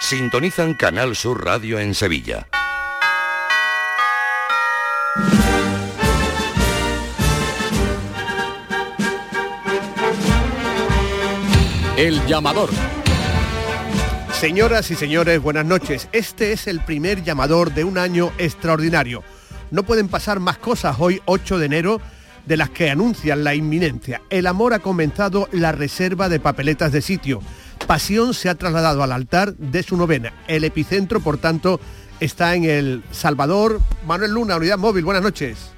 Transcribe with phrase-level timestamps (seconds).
[0.00, 2.48] Sintonizan Canal Sur Radio en Sevilla.
[11.96, 12.70] El llamador.
[14.32, 16.08] Señoras y señores, buenas noches.
[16.12, 19.22] Este es el primer llamador de un año extraordinario.
[19.70, 22.00] No pueden pasar más cosas hoy, 8 de enero,
[22.46, 24.22] de las que anuncian la inminencia.
[24.30, 27.42] El amor ha comenzado la reserva de papeletas de sitio.
[27.90, 30.32] Pasión se ha trasladado al altar de su novena.
[30.46, 31.80] El epicentro, por tanto,
[32.20, 33.80] está en El Salvador.
[34.06, 35.72] Manuel Luna, Unidad Móvil, buenas noches.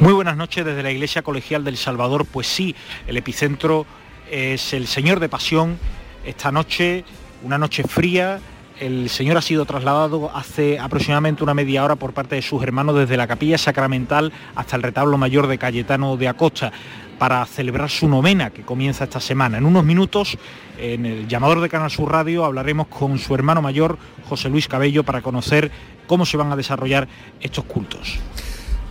[0.00, 2.26] Muy buenas noches desde la Iglesia Colegial del Salvador.
[2.26, 3.86] Pues sí, el epicentro
[4.30, 5.78] es el Señor de Pasión.
[6.26, 7.06] Esta noche,
[7.42, 8.38] una noche fría,
[8.78, 12.96] el Señor ha sido trasladado hace aproximadamente una media hora por parte de sus hermanos
[12.96, 16.70] desde la capilla sacramental hasta el retablo mayor de Cayetano de Acosta
[17.18, 19.58] para celebrar su novena que comienza esta semana.
[19.58, 20.38] En unos minutos,
[20.78, 23.98] en el llamador de Canal Sur Radio, hablaremos con su hermano mayor,
[24.28, 25.70] José Luis Cabello, para conocer
[26.06, 27.08] cómo se van a desarrollar
[27.40, 28.18] estos cultos.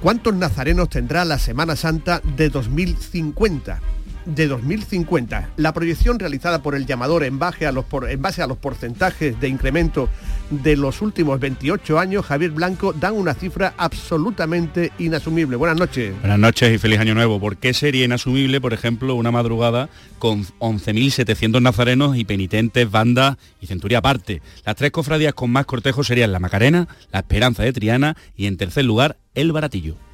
[0.01, 3.81] ¿Cuántos nazarenos tendrá la Semana Santa de 2050?
[4.25, 5.51] De 2050.
[5.57, 9.39] La proyección realizada por el llamador en base, a los en base a los porcentajes
[9.39, 10.09] de incremento
[10.49, 15.55] de los últimos 28 años, Javier Blanco, dan una cifra absolutamente inasumible.
[15.55, 16.13] Buenas noches.
[16.19, 17.39] Buenas noches y feliz año nuevo.
[17.39, 23.67] ¿Por qué sería inasumible, por ejemplo, una madrugada con 11.700 nazarenos y penitentes, bandas y
[23.67, 24.41] centuria aparte?
[24.65, 28.57] Las tres cofradías con más cortejo serían la Macarena, la Esperanza de Triana y en
[28.57, 30.04] tercer lugar el Baratillo.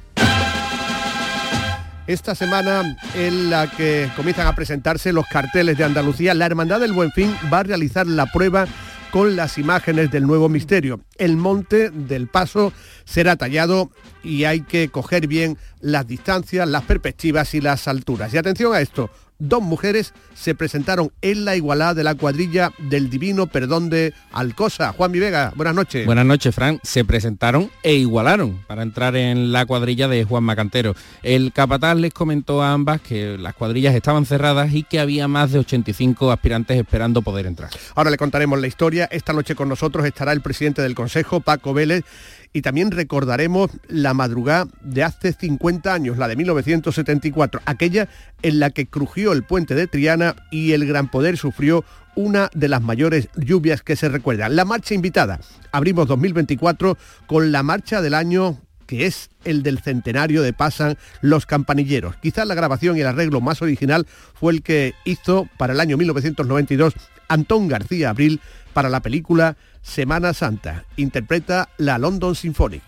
[2.12, 6.92] Esta semana en la que comienzan a presentarse los carteles de Andalucía, la Hermandad del
[6.92, 8.66] Buen Fin va a realizar la prueba
[9.10, 11.00] con las imágenes del nuevo misterio.
[11.16, 12.74] El monte del paso
[13.06, 13.90] será tallado
[14.22, 18.34] y hay que coger bien las distancias, las perspectivas y las alturas.
[18.34, 19.08] Y atención a esto,
[19.42, 24.92] dos mujeres se presentaron en la igualdad de la cuadrilla del Divino Perdón de Alcosa.
[24.92, 26.06] Juan Vivega, buenas noches.
[26.06, 26.78] Buenas noches, Fran.
[26.82, 30.94] Se presentaron e igualaron para entrar en la cuadrilla de Juan Macantero.
[31.22, 35.50] El capataz les comentó a ambas que las cuadrillas estaban cerradas y que había más
[35.50, 37.70] de 85 aspirantes esperando poder entrar.
[37.94, 39.08] Ahora le contaremos la historia.
[39.10, 42.04] Esta noche con nosotros estará el presidente del Consejo, Paco Vélez,
[42.52, 48.08] y también recordaremos la madrugada de hace 50 años, la de 1974, aquella
[48.42, 52.68] en la que crujió el puente de Triana y el Gran Poder sufrió una de
[52.68, 54.54] las mayores lluvias que se recuerdan.
[54.54, 55.40] La marcha invitada.
[55.70, 61.46] Abrimos 2024 con la marcha del año que es el del centenario de Pasan los
[61.46, 62.16] Campanilleros.
[62.16, 65.96] Quizás la grabación y el arreglo más original fue el que hizo para el año
[65.96, 66.92] 1992
[67.28, 68.40] Antón García Abril
[68.72, 70.84] para la película Semana Santa.
[70.96, 72.80] Interpreta la London Symphony.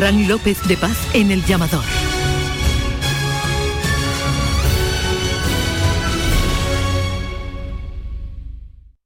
[0.00, 1.84] Fran López de Paz en el llamador.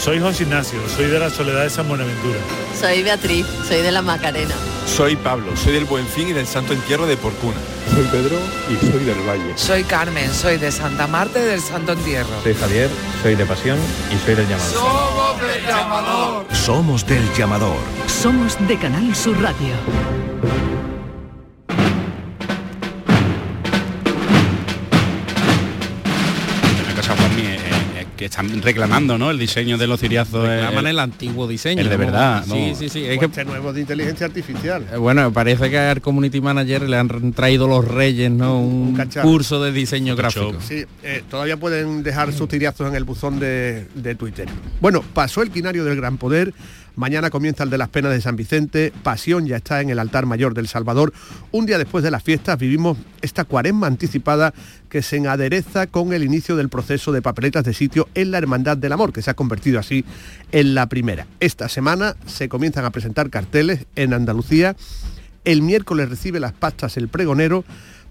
[0.00, 2.38] Soy José Ignacio, soy de la Soledad de San Buenaventura.
[2.74, 4.54] Soy Beatriz, soy de la Macarena.
[4.86, 7.58] Soy Pablo, soy del Buen Fin y del Santo Entierro de Porcuna.
[7.94, 8.38] Soy Pedro
[8.70, 9.52] y soy del Valle.
[9.56, 12.42] Soy Carmen, soy de Santa Marta y del Santo Entierro.
[12.42, 12.88] Soy Javier,
[13.22, 13.78] soy de Pasión
[14.10, 14.72] y soy del Llamador.
[14.72, 16.46] Somos del Llamador.
[16.54, 17.76] Somos del Llamador.
[18.06, 20.79] Somos de Canal Sur Radio.
[28.26, 29.30] Están reclamando, ¿no?
[29.30, 30.46] El diseño de los ciriazos.
[30.46, 31.80] Reclaman el, antiguo diseño.
[31.80, 32.44] El de verdad.
[32.44, 33.04] Sí, sí, sí.
[33.04, 34.86] Es que este nuevo de inteligencia artificial.
[34.92, 38.60] Eh, bueno, parece que al community manager le han traído los reyes, ¿no?
[38.60, 40.54] Un, curso de diseño gráfico.
[40.60, 44.48] Sí, eh, todavía pueden dejar sus tiriazos en el buzón de, de Twitter.
[44.80, 46.52] Bueno, pasó el quinario del gran poder
[46.96, 48.92] Mañana comienza el de las penas de San Vicente.
[49.02, 51.12] Pasión ya está en el altar mayor del Salvador.
[51.52, 54.52] Un día después de las fiestas vivimos esta cuaresma anticipada
[54.88, 58.76] que se adereza con el inicio del proceso de papeletas de sitio en la Hermandad
[58.76, 60.04] del Amor, que se ha convertido así
[60.52, 61.26] en la primera.
[61.38, 64.76] Esta semana se comienzan a presentar carteles en Andalucía.
[65.44, 67.64] El miércoles recibe las pastas el pregonero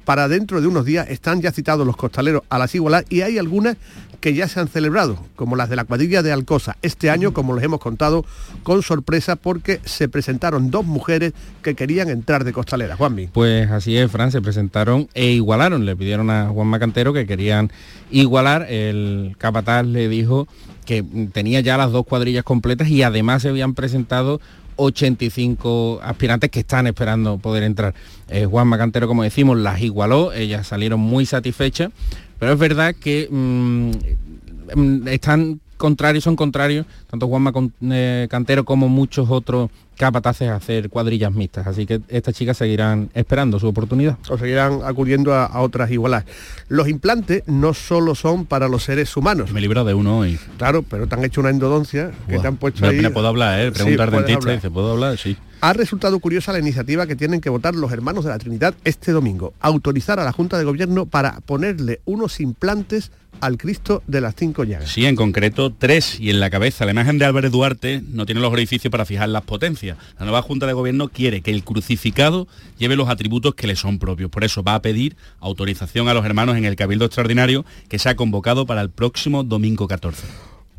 [0.05, 3.37] para dentro de unos días están ya citados los costaleros a las igualas y hay
[3.37, 3.77] algunas
[4.19, 6.77] que ya se han celebrado, como las de la cuadrilla de Alcosa.
[6.81, 8.25] Este año, como les hemos contado,
[8.63, 12.95] con sorpresa porque se presentaron dos mujeres que querían entrar de costalera.
[12.95, 13.27] Juanmi.
[13.27, 15.85] Pues así es, Fran, se presentaron e igualaron.
[15.85, 17.71] Le pidieron a Juan Macantero que querían
[18.11, 18.67] igualar.
[18.69, 20.47] El capataz le dijo
[20.85, 24.41] que tenía ya las dos cuadrillas completas y además se habían presentado
[24.79, 27.93] 85 aspirantes que están esperando poder entrar.
[28.29, 31.91] Eh, Juan Macantero, como decimos, las igualó, ellas salieron muy satisfechas,
[32.39, 33.91] pero es verdad que mm,
[34.75, 41.33] mm, están contrarios, son contrarios, tanto Juan Macantero como muchos otros capataces a hacer cuadrillas
[41.33, 41.67] mixtas.
[41.67, 44.17] Así que estas chicas seguirán esperando su oportunidad.
[44.29, 46.23] O seguirán acudiendo a, otras igualas.
[46.69, 49.51] Los implantes no solo son para los seres humanos.
[49.51, 50.39] Me libro de uno hoy.
[50.57, 53.01] Claro, pero te han hecho una endodoncia que te han puesto ahí.
[53.01, 53.71] Me puedo hablar, ¿eh?
[53.73, 55.17] Preguntar dentista dice, ¿puedo hablar?
[55.17, 55.35] Sí.
[55.59, 59.11] Ha resultado curiosa la iniciativa que tienen que votar los hermanos de la Trinidad este
[59.11, 59.53] domingo.
[59.59, 63.11] Autorizar a la Junta de Gobierno para ponerle unos implantes
[63.41, 64.91] al Cristo de las cinco llagas.
[64.91, 66.85] Sí, en concreto tres y en la cabeza.
[66.85, 69.97] La imagen de Álvarez Duarte no tiene los orificios para fijar las potencias.
[70.17, 72.47] La nueva Junta de Gobierno quiere que el crucificado
[72.77, 74.29] lleve los atributos que le son propios.
[74.29, 78.09] Por eso va a pedir autorización a los hermanos en el Cabildo Extraordinario que se
[78.09, 80.27] ha convocado para el próximo domingo 14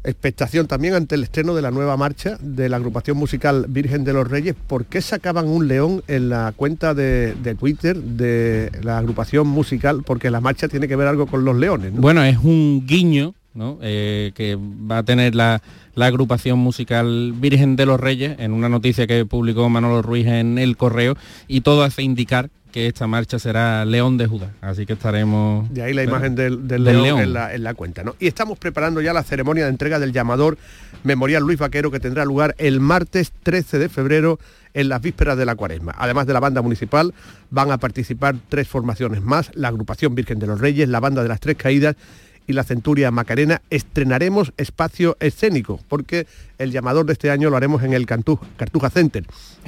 [0.04, 4.12] expectación también ante el estreno de la nueva marcha de la agrupación musical Virgen de
[4.12, 4.54] los Reyes.
[4.66, 10.02] ¿Por qué sacaban un león en la cuenta de, Twitter de la agrupación musical?
[10.04, 11.92] Porque la marcha tiene que ver algo con los leones.
[11.92, 13.34] Bueno, es un guiño
[13.82, 15.60] eh, que va a tener la,
[16.06, 20.76] agrupación musical Virgen de los Reyes en una noticia que publicó Manolo Ruiz en el
[20.76, 21.16] correo
[21.48, 24.52] y todo hace indicar que esta marcha será León de Judá.
[24.60, 25.72] Así que estaremos...
[25.72, 28.02] De ahí la imagen del, león, En, la, en, la, cuenta.
[28.02, 28.14] ¿no?
[28.18, 30.56] Y estamos preparando ya la ceremonia de entrega del llamador
[31.02, 34.38] Memorial Luis Vaquero que tendrá lugar el martes 13 de febrero
[34.74, 35.94] en las vísperas de la cuaresma.
[35.98, 37.12] Además de la banda municipal,
[37.50, 41.28] van a participar tres formaciones más, la agrupación Virgen de los Reyes, la banda de
[41.28, 41.96] las Tres Caídas
[42.46, 46.26] y la Centuria Macarena estrenaremos espacio escénico, porque
[46.58, 49.24] el llamador de este año lo haremos en el Cartuja Center.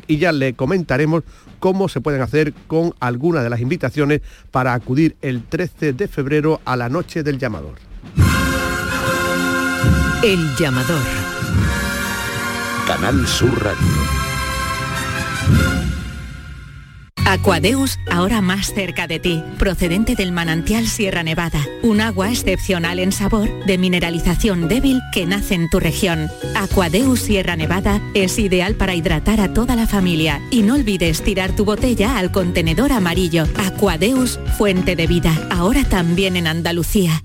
[0.06, 1.22] Y ya le comentaremos
[1.58, 4.20] cómo se pueden hacer con algunas de las invitaciones
[4.50, 7.76] para acudir el 13 de febrero a la noche del llamador.
[10.22, 11.02] El llamador.
[12.86, 14.01] Canal Sur Radio.
[17.24, 23.12] Aquadeus, ahora más cerca de ti, procedente del manantial Sierra Nevada, un agua excepcional en
[23.12, 26.28] sabor, de mineralización débil que nace en tu región.
[26.56, 31.54] Aquadeus Sierra Nevada es ideal para hidratar a toda la familia y no olvides tirar
[31.54, 33.44] tu botella al contenedor amarillo.
[33.56, 37.22] Aquadeus, fuente de vida, ahora también en Andalucía.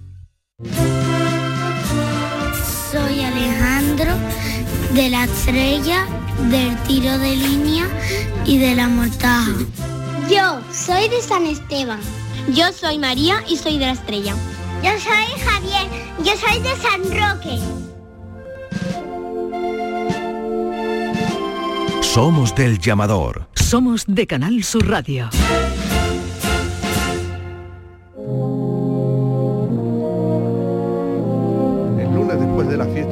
[2.91, 4.13] Soy Alejandro
[4.93, 6.05] de la estrella,
[6.49, 7.89] del tiro de línea
[8.47, 9.51] y de la mortaja.
[10.29, 11.99] Yo soy de San Esteban.
[12.53, 14.33] Yo soy María y soy de la estrella.
[14.81, 15.87] Yo soy Javier.
[16.23, 17.59] Yo soy de San Roque.
[22.01, 23.47] Somos del llamador.
[23.53, 25.29] Somos de Canal Sur Radio.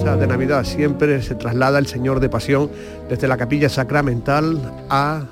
[0.06, 2.70] De Navidad siempre se traslada el Señor de Pasión
[3.10, 5.24] desde la capilla sacramental a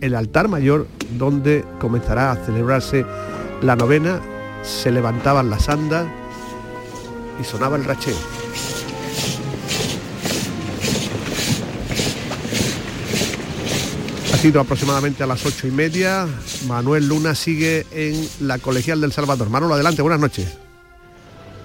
[0.00, 0.86] el altar mayor
[1.18, 3.04] donde comenzará a celebrarse
[3.60, 4.18] la novena,
[4.62, 6.06] se levantaban las andas
[7.38, 8.16] y sonaba el racheo.
[14.32, 16.26] Ha sido aproximadamente a las ocho y media.
[16.66, 19.50] Manuel Luna sigue en la Colegial del Salvador.
[19.50, 20.67] Manuel, adelante, buenas noches.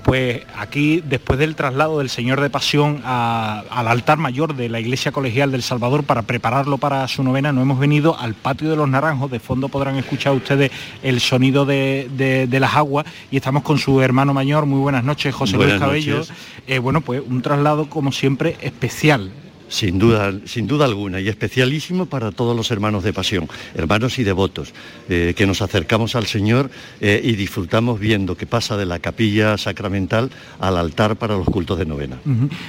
[0.04, 5.12] Pues aquí, después del traslado del Señor de Pasión al altar mayor de la Iglesia
[5.12, 8.90] Colegial del Salvador para prepararlo para su novena, nos hemos venido al patio de los
[8.90, 9.32] Naranjos.
[9.32, 10.72] De fondo podrán escuchar ustedes
[11.04, 14.66] el sonido de, las aguas y estamos con su hermano mayor.
[14.66, 16.22] Muy buenas noches, José Luis Cabello.
[16.68, 19.32] Eh, bueno, pues un traslado como siempre especial
[19.68, 24.24] Sin duda, sin duda alguna, y especialísimo para todos los hermanos de pasión, hermanos y
[24.24, 24.74] devotos,
[25.10, 26.70] eh, que nos acercamos al Señor
[27.02, 30.30] eh, y disfrutamos viendo que pasa de la capilla sacramental
[30.60, 32.20] al altar para los cultos de novena.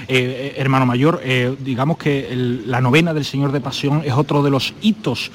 [0.09, 1.21] Eh, hermano mayor,
[1.61, 2.29] digamos que
[2.67, 5.31] la novena del Señor de Pasión es otro de los hitos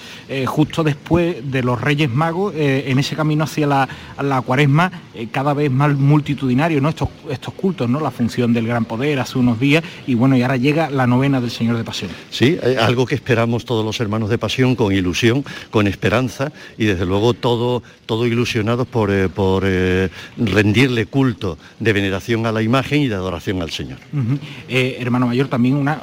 [0.46, 4.92] justo después de los Reyes Magos en ese camino hacia la, cuaresma
[5.32, 6.90] cada vez más multitudinario, ¿no?
[6.90, 8.00] Estos, estos cultos, ¿no?
[8.00, 11.42] La función del gran poder hace unos días y bueno, y ahora llega la novena
[11.42, 12.12] del Señor de Pasión.
[12.30, 16.86] Sí, eh, algo que esperamos todos los hermanos de Pasión con ilusión, con esperanza y
[16.86, 22.62] desde luego todo, todo ilusionados por, eh, por eh, rendirle culto de veneración a la
[22.62, 24.00] imagen y de adoración al Señor.
[24.70, 26.02] hermano mayor, también una,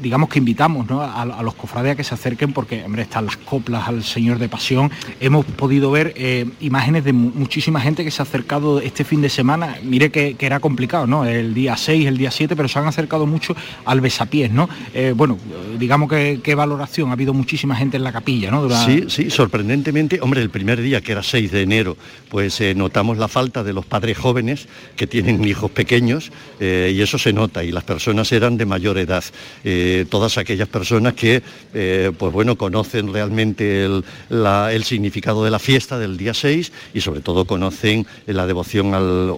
[0.00, 3.88] digamos que invitamos a, los cofrades a que se acerquen porque hombre, están las coplas
[3.88, 4.90] al Señor de Pasión.
[5.20, 6.14] Hemos podido ver
[6.60, 9.76] imágenes de muchísima gente que se ha acercado este fin de semana.
[9.82, 11.24] Mire que, que era complicado, ¿no?
[11.24, 14.57] El día 6, el día 7, pero se han acercado mucho al besapiés, ¿no?
[14.94, 15.38] Eh, bueno,
[15.78, 18.68] digamos que qué valoración, ha habido muchísima gente en la capilla, ¿no?
[18.84, 21.96] Sí, sí, sorprendentemente, hombre, el primer día, que era 6 de enero,
[22.28, 27.00] pues eh, notamos la falta de los padres jóvenes que tienen hijos pequeños eh, y
[27.02, 29.24] eso se nota, y las personas eran de mayor edad.
[30.08, 36.32] todas aquellas personas que, pues bueno, conocen realmente el, significado de la fiesta del día
[36.32, 39.34] 6 y sobre todo conocen la devoción al,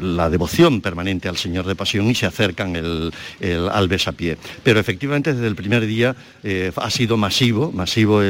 [0.00, 4.36] la devoción permanente al Señor de Pasión y se acercan al besapié.
[4.62, 8.20] Pero efectivamente desde el primer día eh, ha sido masivo, masivo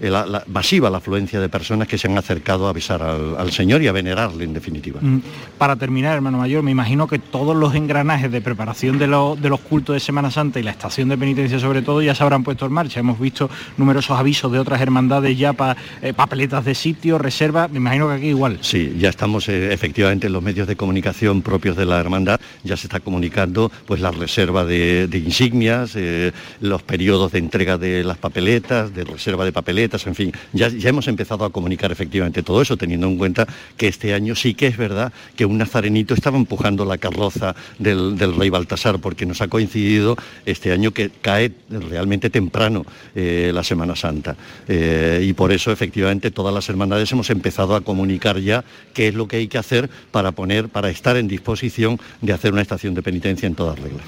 [0.00, 3.88] la, masiva la afluencia de personas que se han acercado a besar al, Señor y
[3.88, 5.00] a venerarle en definitiva.
[5.00, 5.20] Mm,
[5.58, 9.94] para terminar, hermano mayor, me imagino que todos los engranajes de preparación de, los cultos
[9.94, 12.72] de Semana Santa y la estación de penitencia sobre todo ya se habrán puesto en
[12.72, 13.00] marcha.
[13.00, 17.78] Hemos visto numerosos avisos de otras hermandades ya para eh, papeletas de sitio, reserva, me
[17.78, 18.58] imagino que aquí igual.
[18.62, 22.76] Sí, ya estamos eh, efectivamente en los medios de comunicación propios de la hermandad, ya
[22.76, 28.04] se está comunicando pues la reserva de, de insignias, eh, los periodos de entrega de
[28.04, 32.62] las papeletas, de reserva de papeletas, en fin, ya, hemos empezado a comunicar efectivamente todo
[32.62, 36.36] eso, teniendo en cuenta que este año sí que es verdad que un nazarenito estaba
[36.38, 40.16] empujando la carroza del, rey Baltasar, porque nos ha coincidido
[40.46, 44.36] este año que cae realmente temprano eh, la Semana Santa.
[44.68, 49.14] Eh, y por eso efectivamente todas las hermandades hemos empezado a comunicar ya qué es
[49.14, 52.94] lo que hay que hacer para poner, para estar en disposición de hacer una estación
[52.94, 54.02] de penitencia en todas reglas.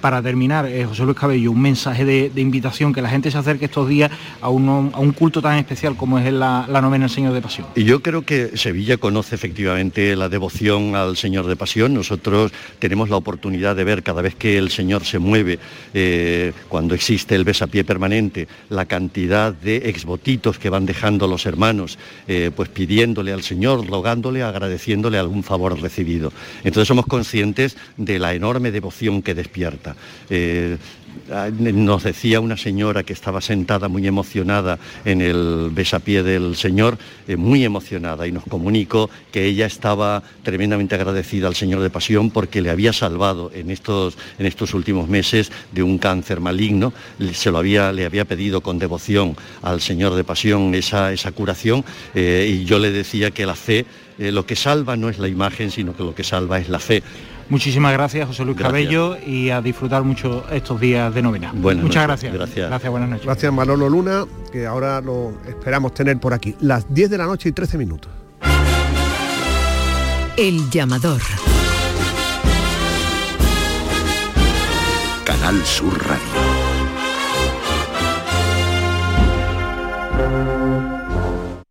[0.00, 3.88] para terminar, José Luis Cabello, un mensaje de, invitación, que la gente se acerque estos
[3.88, 7.68] días a, un culto tan especial como es la, novena del Señor de Pasión.
[7.76, 11.94] Y yo creo que Sevilla conoce efectivamente la devoción al Señor de Pasión.
[11.94, 15.60] Nosotros tenemos la oportunidad de ver cada vez que el Señor se mueve,
[15.94, 22.00] eh, cuando existe el besapié permanente, la cantidad de exvotitos que van dejando los hermanos,
[22.26, 26.32] eh, pues pidiéndole al Señor, rogándole, agradeciéndole algún favor recibido.
[26.64, 29.94] Entonces somos conscientes de la enorme devoción que despierta.
[30.28, 30.78] Eh,
[31.52, 36.98] nos decía una señora que estaba sentada muy emocionada en el besapié del Señor,
[37.28, 42.30] eh, muy emocionada, y nos comunicó que ella estaba tremendamente agradecida al Señor de Pasión
[42.30, 46.92] porque le había salvado en estos, en estos últimos meses de un cáncer maligno.
[47.32, 51.84] Se lo había, le había pedido con devoción al Señor de Pasión esa, esa curación
[52.14, 53.84] eh, y yo le decía que la fe,
[54.18, 56.78] eh, lo que salva no es la imagen, sino que lo que salva es la
[56.78, 57.02] fe.
[57.50, 61.52] Muchísimas gracias, José Luis Cabello, y a disfrutar mucho estos días de novena.
[61.52, 62.32] Muchas gracias.
[62.32, 62.68] Gracias.
[62.68, 63.26] Gracias, buenas noches.
[63.26, 66.54] Gracias, Manolo Luna, que ahora lo esperamos tener por aquí.
[66.60, 68.12] Las 10 de la noche y 13 minutos.
[70.36, 71.20] El llamador.
[75.24, 76.60] Canal Sur Radio.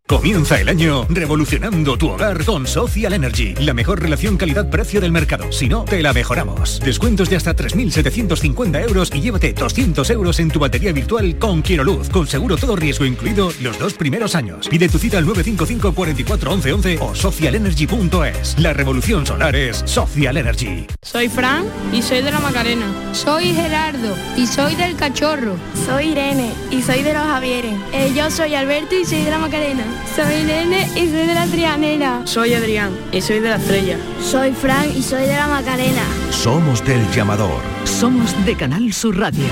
[0.10, 5.51] Comienza el año revolucionando tu hogar con Social Energy, la mejor relación calidad-precio del mercado.
[5.51, 6.80] Si no, te la mejoramos.
[6.80, 11.84] Descuentos de hasta 3.750 euros y llévate 200 euros en tu batería virtual con Quiero
[11.84, 14.68] Luz, con seguro todo riesgo incluido los dos primeros años.
[14.68, 18.58] Pide tu cita al 955 44 11 o socialenergy.es.
[18.58, 20.88] La revolución solar es Social Energy.
[21.04, 22.88] Soy Fran y soy de la Macarena.
[23.12, 25.56] Soy Gerardo y soy del Cachorro.
[25.86, 27.75] Soy Irene y soy de los Javieres.
[27.94, 29.99] Eh, yo soy Alberto y soy de la Macarena.
[30.15, 32.22] Soy Nene y soy de la Trianera.
[32.25, 33.98] Soy Adrián y soy de la Estrella.
[34.22, 36.03] Soy Frank y soy de la Macarena.
[36.32, 37.62] Somos del llamador.
[37.86, 39.46] Somos de Canal Sur Radio.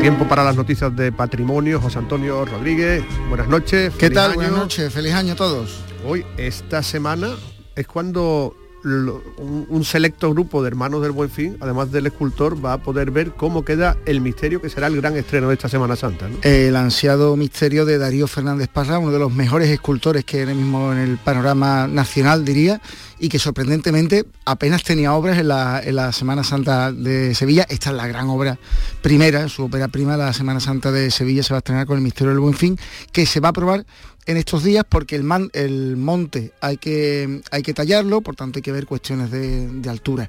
[0.00, 1.80] Tiempo para las noticias de patrimonio.
[1.80, 3.92] José Antonio Rodríguez, buenas noches.
[3.98, 4.34] ¿Qué tal?
[4.34, 5.80] Buenas noches, feliz año a todos.
[6.06, 7.30] Hoy, esta semana,
[7.74, 12.78] es cuando un, selecto grupo de hermanos del Buen Fin, además del escultor, va a
[12.78, 16.28] poder ver cómo queda el misterio que será el gran estreno de esta Semana Santa.
[16.42, 20.92] El ansiado misterio de Darío Fernández Parra, uno de los mejores escultores que ahora mismo
[20.92, 22.80] en el panorama nacional, diría,
[23.18, 27.66] y que sorprendentemente apenas tenía obras en la, Semana Santa de Sevilla.
[27.68, 28.58] Esta es la gran obra
[29.02, 32.02] primera, su ópera prima, la Semana Santa de Sevilla se va a estrenar con el
[32.02, 32.78] Misterio del Buen Fin,
[33.12, 33.86] que se va a probar
[34.26, 38.62] en estos días porque el, el monte hay que, hay que tallarlo, por tanto hay
[38.62, 40.28] que ver cuestiones de, altura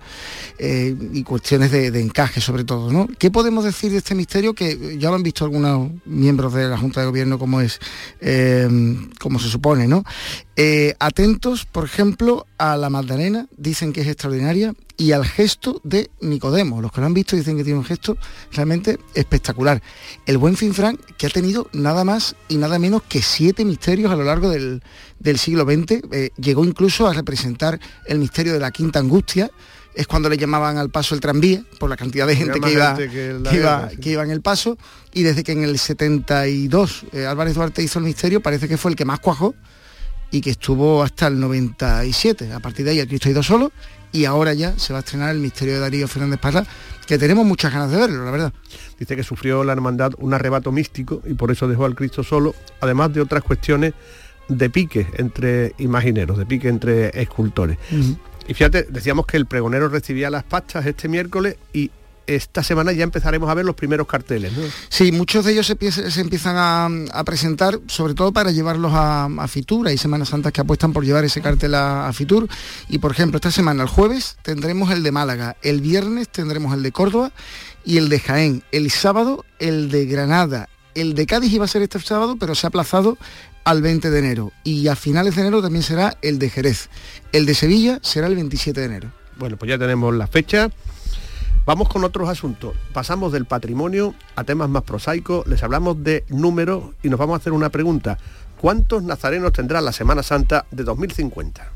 [0.59, 2.91] eh, y cuestiones de, encaje sobre todo.
[2.91, 3.07] ¿no?
[3.17, 6.77] ¿Qué podemos decir de este misterio que ya lo han visto algunos miembros de la
[6.77, 7.79] Junta de Gobierno como es,
[8.19, 8.67] eh,
[9.19, 10.03] como se supone, ¿no?
[10.57, 16.09] Eh, atentos, por ejemplo, a la Magdalena, dicen que es extraordinaria, y al gesto de
[16.21, 16.81] Nicodemo.
[16.81, 18.17] Los que lo han visto dicen que tiene un gesto
[18.51, 19.81] realmente espectacular.
[20.25, 24.15] El buen Finfran, que ha tenido nada más y nada menos que siete misterios a
[24.15, 24.81] lo largo del,
[25.37, 29.51] siglo XX, eh, llegó incluso a representar el misterio de la Quinta Angustia,
[29.93, 32.97] es cuando le llamaban al paso el tranvía, por la cantidad de gente que iba,
[32.97, 34.77] que, iba, en el paso,
[35.13, 38.91] y desde que en el 72 eh, Álvarez Duarte hizo el misterio, parece que fue
[38.91, 39.55] el que más cuajó,
[40.31, 42.53] y que estuvo hasta el 97.
[42.53, 43.71] A partir de ahí el Cristo ha ido solo
[44.11, 46.65] y ahora ya se va a estrenar el misterio de Darío Fernández Parra,
[47.05, 48.53] que tenemos muchas ganas de verlo, la verdad.
[48.97, 52.55] Dice que sufrió la hermandad un arrebato místico y por eso dejó al Cristo solo,
[52.79, 53.93] además de otras cuestiones
[54.47, 57.77] de pique entre imagineros, de pique entre escultores.
[58.47, 61.91] Y fíjate, decíamos que el pregonero recibía las pastas este miércoles y
[62.27, 64.53] esta semana ya empezaremos a ver los primeros carteles.
[64.53, 64.63] ¿no?
[64.89, 69.87] Sí, muchos de ellos se, empiezan a, presentar, sobre todo para llevarlos a, Fitur.
[69.87, 72.47] Hay Semanas Santas que apuestan por llevar ese cartel a, Fitur.
[72.89, 76.83] Y por ejemplo, esta semana, el jueves, tendremos el de Málaga, el viernes tendremos el
[76.83, 77.31] de Córdoba
[77.83, 78.63] y el de Jaén.
[78.71, 80.69] El sábado, el de Granada.
[80.93, 83.17] El de Cádiz iba a ser este sábado, pero se ha aplazado
[83.65, 84.51] al 20 de enero.
[84.63, 86.89] Y a finales de enero también será el de Jerez.
[87.33, 89.11] El de Sevilla será el 27 de enero.
[89.37, 90.69] Bueno, pues ya tenemos la fecha
[91.65, 92.75] Vamos con otros asuntos.
[92.93, 97.37] Pasamos del patrimonio a temas más prosaicos, les hablamos de números y nos vamos a
[97.37, 98.19] hacer una pregunta.
[98.61, 101.71] ¿Cuántos nazarenos tendrá la Semana Santa de 2050?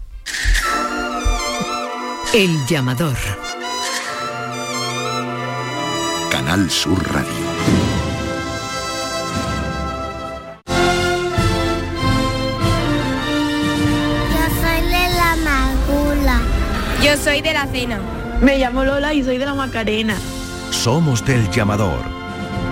[2.34, 3.18] El llamador.
[6.30, 7.34] Canal Sur Radio.
[14.36, 16.42] Yo soy de la Magula.
[17.04, 18.19] Yo soy de la Cena.
[18.42, 20.16] Me llamo Lola y soy de la Macarena.
[20.72, 22.00] Somos del llamador.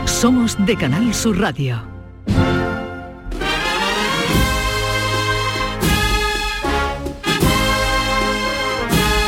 [0.05, 1.83] Somos de Canal Sur Radio.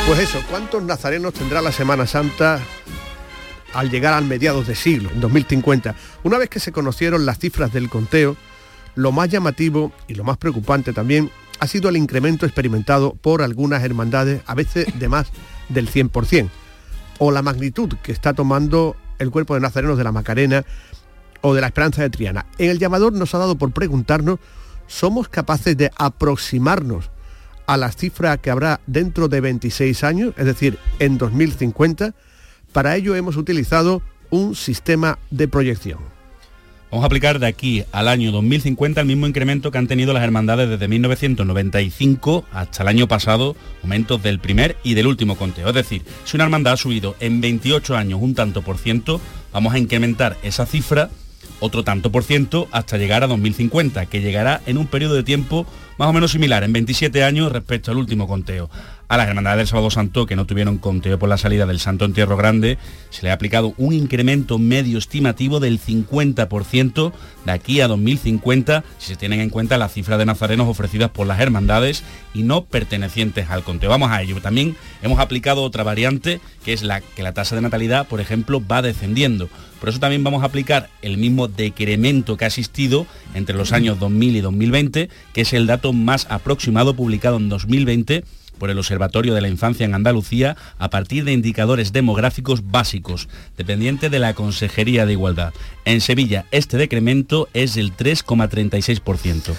[0.06, 2.58] Pues eso, ¿cuántos nazarenos tendrá la Semana Santa
[3.74, 5.94] al llegar al mediados de siglo, en 2050?
[6.22, 8.34] Una vez que se conocieron las cifras del conteo,
[8.94, 13.84] lo más llamativo y lo más preocupante también ha sido el incremento experimentado por algunas
[13.84, 15.30] hermandades, a veces de más
[15.70, 16.50] del 100%,
[17.18, 20.64] o la magnitud que está tomando el cuerpo de nazarenos de la Macarena
[21.40, 22.46] o de la Esperanza de Triana.
[22.58, 24.38] En el llamador nos ha dado por preguntarnos,
[24.86, 27.10] ¿somos capaces de aproximarnos
[27.66, 32.14] a las cifras que habrá dentro de 26 años, es decir, en 2050?
[32.72, 36.19] Para ello hemos utilizado un sistema de proyección.
[36.90, 40.24] Vamos a aplicar de aquí al año 2050 el mismo incremento que han tenido las
[40.24, 45.68] hermandades desde 1995 hasta el año pasado, aumentos del primer y del último conteo.
[45.68, 49.20] Es decir, si una hermandad ha subido en 28 años un tanto por ciento,
[49.52, 51.10] vamos a incrementar esa cifra
[51.60, 55.66] otro tanto por ciento hasta llegar a 2050, que llegará en un periodo de tiempo
[55.98, 58.70] más o menos similar, en 27 años respecto al último conteo.
[59.10, 62.04] A las hermandades del Sábado Santo, que no tuvieron conteo por la salida del Santo
[62.04, 62.78] Entierro Grande,
[63.10, 67.12] se le ha aplicado un incremento medio estimativo del 50%
[67.44, 71.26] de aquí a 2050, si se tienen en cuenta las cifras de nazarenos ofrecidas por
[71.26, 73.90] las hermandades y no pertenecientes al conteo.
[73.90, 74.40] Vamos a ello.
[74.40, 78.64] También hemos aplicado otra variante, que es la que la tasa de natalidad, por ejemplo,
[78.64, 79.48] va descendiendo.
[79.80, 83.98] Por eso también vamos a aplicar el mismo decremento que ha existido entre los años
[83.98, 88.22] 2000 y 2020, que es el dato más aproximado publicado en 2020
[88.60, 94.08] por el Observatorio de la Infancia en Andalucía a partir de indicadores demográficos básicos, dependiente
[94.10, 95.52] de la Consejería de Igualdad.
[95.84, 99.54] En Sevilla, este decremento es del 3,36%.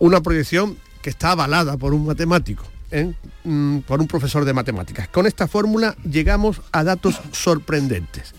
[0.00, 2.64] Una proyección que está avalada por un matemático.
[2.90, 3.12] ¿eh?
[3.44, 5.06] Mm, por un profesor de matemáticas.
[5.08, 8.34] Con esta fórmula llegamos a datos sorprendentes.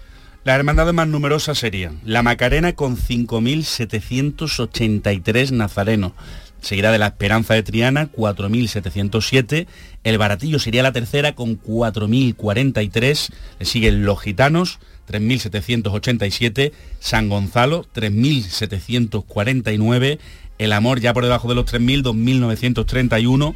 [0.44, 6.14] Las hermandades más numerosas serían la Macarena con 5.783 nazarenos,
[6.62, 9.68] seguirá de la Esperanza de Triana, 4.707.
[10.04, 13.30] El Baratillo sería la tercera con 4.043.
[13.60, 16.72] Le siguen los Gitanos, 3.787.
[17.00, 20.20] San Gonzalo, 3.749.
[20.58, 23.56] El Amor ya por debajo de los 3.000, 2.931.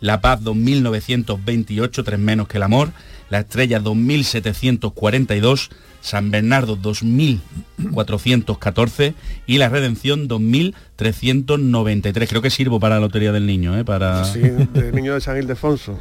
[0.00, 2.92] La Paz 2.928, tres menos que el Amor.
[3.28, 5.68] La Estrella 2.742.
[6.00, 9.12] San Bernardo 2.414
[9.46, 12.28] y la Redención 2.393.
[12.28, 13.84] Creo que sirvo para la Lotería del Niño, ¿eh?
[13.84, 14.24] Para...
[14.24, 15.98] Sí, del Niño de San Ildefonso.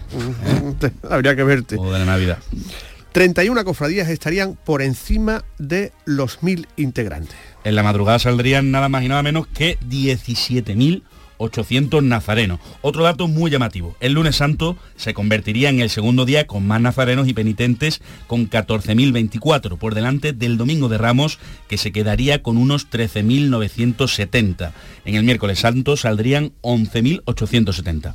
[1.09, 1.75] Habría que verte.
[1.77, 2.37] O de la Navidad.
[3.11, 7.35] 31 cofradías estarían por encima de los 1.000 integrantes.
[7.63, 11.03] En la madrugada saldrían nada más y nada menos que 17.000
[11.39, 12.59] 800 nazarenos.
[12.81, 16.79] Otro dato muy llamativo, el lunes santo se convertiría en el segundo día con más
[16.79, 22.57] nazarenos y penitentes con 14.024 por delante del domingo de Ramos que se quedaría con
[22.57, 24.73] unos 13.970.
[25.05, 28.13] En el miércoles santo saldrían 11.870.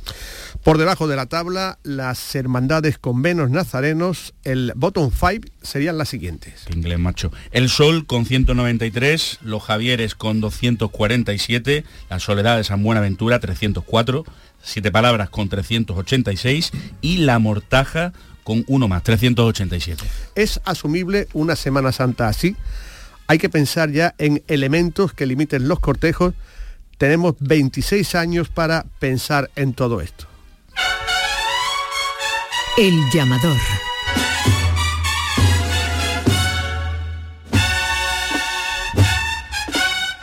[0.65, 6.09] Por debajo de la tabla, las hermandades con menos nazarenos, el bottom five serían las
[6.09, 6.65] siguientes.
[6.73, 7.31] inglés, macho.
[7.51, 14.25] El Sol con 193, los Javieres con 247, la Soledad de San Buenaventura 304,
[14.63, 18.11] Siete Palabras con 386 y la Mortaja
[18.43, 20.03] con uno más, 387.
[20.33, 22.55] ¿Es asumible una Semana Santa así?
[23.27, 26.33] Hay que pensar ya en elementos que limiten los cortejos.
[26.97, 30.25] Tenemos 26 años para pensar en todo esto.
[32.77, 33.94] El llamador.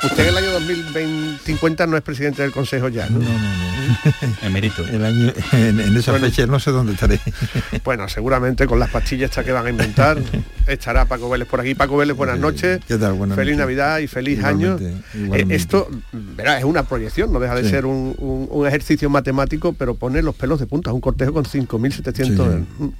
[0.05, 3.21] Usted en el año 2050 no es presidente del Consejo ya, ¿no?
[3.21, 4.37] No, no, no.
[4.43, 4.85] Emérito.
[4.85, 6.27] El año, en, en esa Bueno.
[6.27, 7.21] fecha no sé dónde estaré.
[7.85, 10.19] Bueno, seguramente con las pastillas estas que van a inventar
[10.67, 11.75] estará Paco Vélez por aquí.
[11.75, 12.81] Paco Vélez, buenas noches.
[12.87, 13.12] ¿Qué tal?
[13.15, 13.59] Buenas feliz noches.
[13.65, 15.03] Navidad y feliz Igualmente, año.
[15.15, 15.55] igualmente.
[15.55, 17.71] Eh, esto, verá, es una proyección, no deja de Sí.
[17.71, 21.45] ser un, un- un ejercicio matemático, pero poner los pelos de punta, un cortejo con
[21.45, 22.15] 5.700...
[22.15, 22.33] Sí,
[22.79, 22.93] Sí,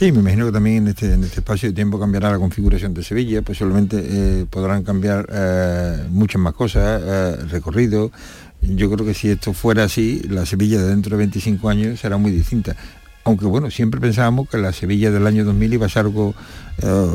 [0.00, 3.02] me imagino que también en este, en este espacio de tiempo cambiará la configuración de
[3.02, 8.10] Sevilla, posiblemente eh, podrán cambiar eh, muchas más cosas, eh, recorrido.
[8.62, 12.16] Yo creo que si esto fuera así, la Sevilla de dentro de 25 años será
[12.16, 12.76] muy distinta.
[13.30, 16.34] Aunque bueno, siempre pensábamos que la Sevilla del año 2000 iba a ser algo
[16.82, 17.06] eh,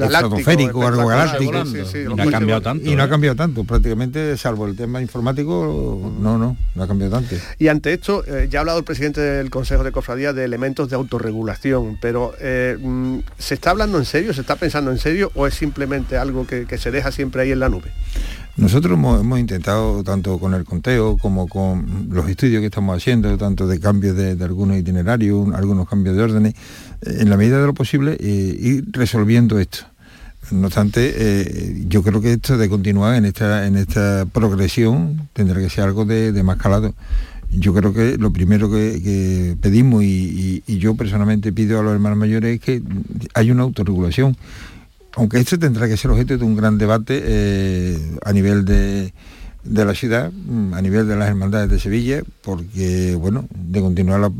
[0.00, 1.66] estratosférico, algo galáctico.
[1.66, 2.88] sí, sí, Y no ha cambiado tanto.
[2.90, 3.08] Y no ha ¿eh?
[3.10, 7.36] cambiado tanto, prácticamente, salvo el tema informático, no, no, no ha cambiado tanto.
[7.58, 10.88] Y ante esto, eh, ya ha hablado el presidente del Consejo de Cofradía de elementos
[10.88, 15.30] de autorregulación, pero eh, mm, ¿se está hablando en serio, se está pensando en serio
[15.34, 17.90] o es simplemente algo que, que se deja siempre ahí en la nube?
[18.56, 23.66] Nosotros hemos, intentado, tanto con el conteo como con los estudios que estamos haciendo, tanto
[23.66, 26.54] de cambios de, algunos itinerarios, un- algunos cambios de órdenes,
[27.02, 29.78] eh, en la medida de lo posible, eh, ir resolviendo esto.
[30.52, 35.60] No obstante, eh, yo creo que esto de continuar en esta, en esta progresión tendrá
[35.60, 36.94] que ser algo de, más calado.
[37.50, 42.56] Yo creo que lo primero que, pedimos y yo personalmente pido a los hermanos mayores
[42.56, 42.82] es que
[43.32, 44.36] hay una autorregulación
[45.16, 49.12] aunque esto tendrá que ser objeto de un gran debate eh, a nivel de,
[49.62, 54.20] de la ciudad, mm, a nivel de las hermandades de Sevilla, porque, bueno, de continuar
[54.20, 54.32] la,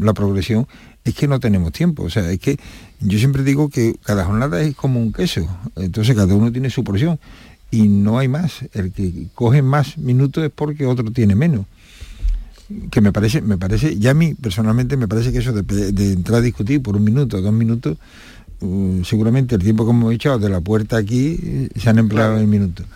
[0.00, 0.66] la progresión,
[1.04, 2.04] es que no tenemos tiempo.
[2.04, 2.58] O sea, es que
[3.00, 6.84] yo siempre digo que cada jornada es como un queso, entonces cada uno tiene su
[6.84, 7.18] porción
[7.70, 8.60] y no hay más.
[8.72, 11.66] El que coge más minutos es porque otro tiene menos
[12.90, 16.38] que me parece, me parece, ya a mí personalmente me parece que eso de entrar
[16.38, 17.98] a discutir por un minuto, dos minutos,
[18.62, 22.38] mm, seguramente el tiempo que hemos echado de la puerta aquí eh, se han empleado
[22.38, 22.86] en minutos.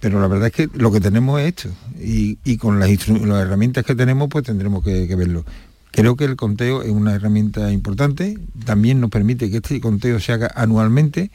[0.00, 1.68] Pero la verdad es que lo que tenemos es esto
[2.02, 5.44] y, y con las, herramientas que tenemos pues tendremos que, que verlo.
[5.92, 10.32] Creo que el conteo es una herramienta importante, también nos permite que este conteo se
[10.32, 11.30] haga anualmente.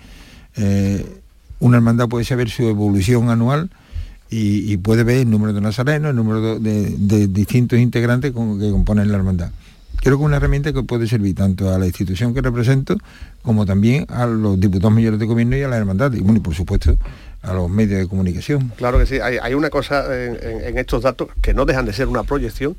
[0.56, 1.06] Eh,
[1.60, 3.70] una hermandad puede saber su evolución anual
[4.30, 8.32] y, y puede ver el número de nazarenos, el número de, de- de distintos integrantes
[8.32, 9.52] con- que componen la hermandad.
[10.06, 12.96] Creo que es una herramienta que puede servir tanto a la institución que represento
[13.42, 16.42] como también a los diputados mayores de gobierno y a la hermandad y bueno y
[16.42, 16.96] por supuesto
[17.42, 18.72] a los medios de comunicación.
[18.78, 21.88] Claro que sí, hay, hay una cosa en, en- en estos datos que no dejan
[21.88, 22.76] de ser una proyección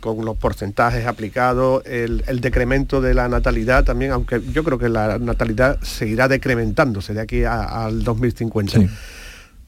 [0.00, 4.88] con los porcentajes aplicados, el, el decremento de la natalidad también, aunque yo creo que
[4.88, 8.72] la natalidad seguirá decrementándose de aquí a- al 2050.
[8.80, 8.88] Sí.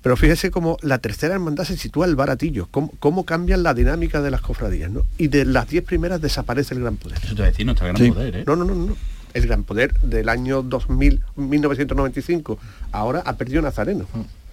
[0.02, 4.22] Pero fíjese cómo la tercera hermandad se sitúa el baratillo, cómo, cómo cambian la dinámica
[4.22, 5.02] de las cofradías, ¿no?
[5.18, 7.18] Y de las diez primeras desaparece el gran poder.
[7.22, 8.10] Eso te va a decir nuestra gran Sí.
[8.12, 8.44] poder, ¿eh?
[8.46, 8.96] No, no, no, no.
[9.34, 12.58] El gran poder del año 2000, 1995,
[12.92, 14.06] ahora ha perdido Nazareno.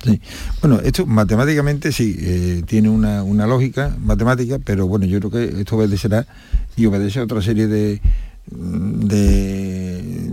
[0.03, 0.19] Sí.
[0.62, 5.62] Bueno, esto matemáticamente sí, eh, tiene una, una lógica matemática, pero bueno, yo creo que
[5.62, 6.25] esto obedecerá
[6.75, 8.01] y obedece a otra serie de
[8.47, 10.29] de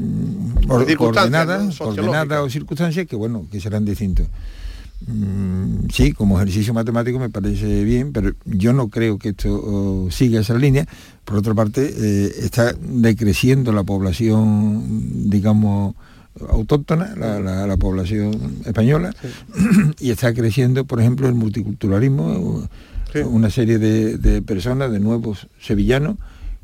[0.68, 2.42] or- coordenadas, ¿no?
[2.42, 4.26] O circunstancias que bueno, que serán distintos.
[5.06, 10.10] Mm, sí, como ejercicio matemático me parece bien, pero yo no creo que esto oh,
[10.10, 10.86] siga esa línea.
[11.24, 15.94] Por otra parte, eh, está decreciendo la población, digamos,
[16.48, 19.14] autóctona, la, población española,
[20.00, 22.68] y está creciendo, por ejemplo, el multiculturalismo,
[23.26, 26.16] una serie de personas, de nuevos sevillanos,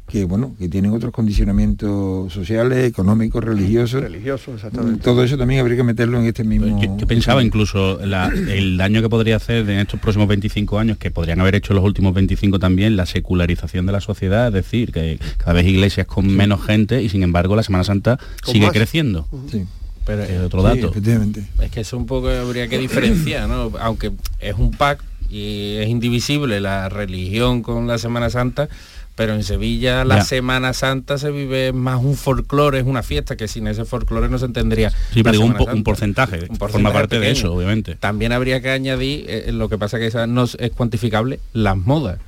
[0.09, 4.03] que bueno que tienen otros condicionamientos sociales, económicos, religiosos.
[4.03, 5.03] Religiosos, exactamente.
[5.03, 6.81] Todo eso también habría que meterlo en este mismo.
[6.81, 11.41] Yo, pensaba incluso el daño que podría hacer en estos próximos 25 años, que podrían
[11.41, 15.53] haber hecho los últimos 25 también, la secularización de la sociedad, es decir, que cada
[15.53, 19.29] vez iglesias con menos gente y sin embargo la Semana Santa sigue creciendo.
[19.51, 19.65] Sí.
[20.07, 20.89] Pero es otro dato.
[20.89, 21.45] efectivamente.
[21.61, 23.73] Es que eso un poco habría que diferenciar, ¿no?
[23.79, 28.71] Aunque es un pack y es indivisible la religión con la Semana Santa,
[29.19, 33.49] pero en Sevilla la Semana Santa se vive más un folclore, es una fiesta, que
[33.49, 34.93] sin ese folclore no se entendería.
[35.13, 37.97] Sí, pero un, porcentaje, forma parte de eso, obviamente.
[37.97, 42.21] También habría que añadir, eh, lo que pasa que esa no es cuantificable, las modas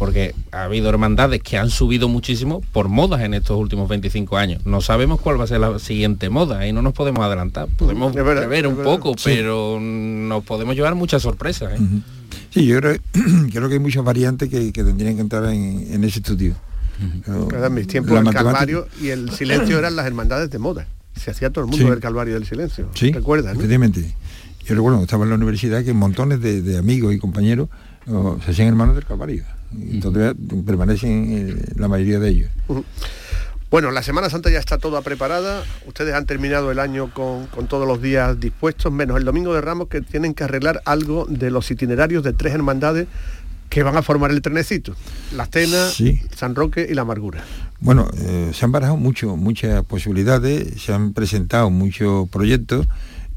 [0.00, 4.64] porque ha habido hermandades que han subido muchísimo por modas en estos últimos 25 años.
[4.64, 7.68] No sabemos cuál va a ser la siguiente moda y no nos podemos adelantar.
[7.76, 11.78] Podemos ver un poco, pero nos podemos llevar muchas sorpresas.
[11.78, 11.84] ¿eh?
[12.48, 12.96] Sí, yo creo,
[13.52, 16.54] creo, que hay muchas variantes que, tendrían que entrar en, ese estudio.
[16.98, 20.86] en mis tiempos el Calvario y el silencio eran las hermandades de moda.
[21.14, 22.88] Se hacía todo el mundo del Calvario del silencio.
[22.94, 23.52] Sí, ¿Recuerdas?
[23.52, 24.14] Efectivamente.
[24.64, 27.68] Yo recuerdo estaba en la universidad que montones de, amigos y compañeros
[28.06, 29.44] se hacían hermanos del Calvario.
[29.72, 30.34] Y todavía
[30.66, 32.50] permanecen eh, la mayoría de ellos.
[33.70, 35.62] Bueno, la Semana Santa ya está toda preparada.
[35.86, 39.86] Ustedes han terminado el año con, todos los días dispuestos, menos el Domingo de Ramos,
[39.86, 43.06] que tienen que arreglar algo de los itinerarios de tres hermandades
[43.68, 44.96] que van a formar el trenecito.
[45.36, 45.88] La Cena,
[46.34, 47.44] San Roque y La Amargura.
[47.78, 52.88] Bueno, eh, se han barajado mucho, muchas posibilidades, se han presentado muchos proyectos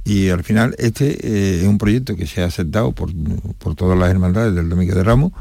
[0.03, 3.11] y al final este eh, es un proyecto que se ha aceptado por,
[3.59, 5.31] por todas las hermandades del Domingo de Ramos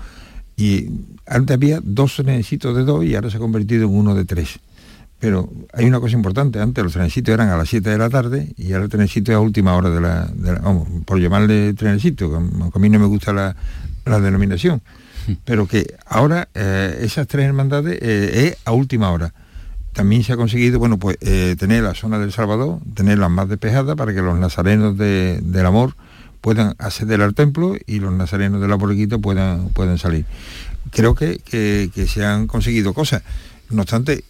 [0.62, 0.88] y
[1.26, 4.60] antes había dos trenecitos de dos y ahora se ha convertido en uno de tres.
[5.18, 8.52] Pero hay una cosa importante, antes los trenecitos eran a las 7 de la tarde
[8.56, 10.30] y ahora el trenecito es a última hora de la,
[10.62, 13.56] vamos, por llamarle trenecito, a mí no me gusta la,
[14.20, 14.82] denominación,
[15.44, 19.34] pero que ahora eh, esas tres hermandades eh, es a última hora.
[19.92, 23.96] También se ha conseguido, bueno, pues eh, tener la zona del Salvador, tenerla más despejada
[23.96, 25.96] para que los nazarenos del amor
[26.42, 30.26] puedan acceder al templo y los nazarenos de la borriquita puedan, puedan salir.
[30.90, 33.22] Creo que, que, se han conseguido cosas.
[33.70, 34.24] No obstante,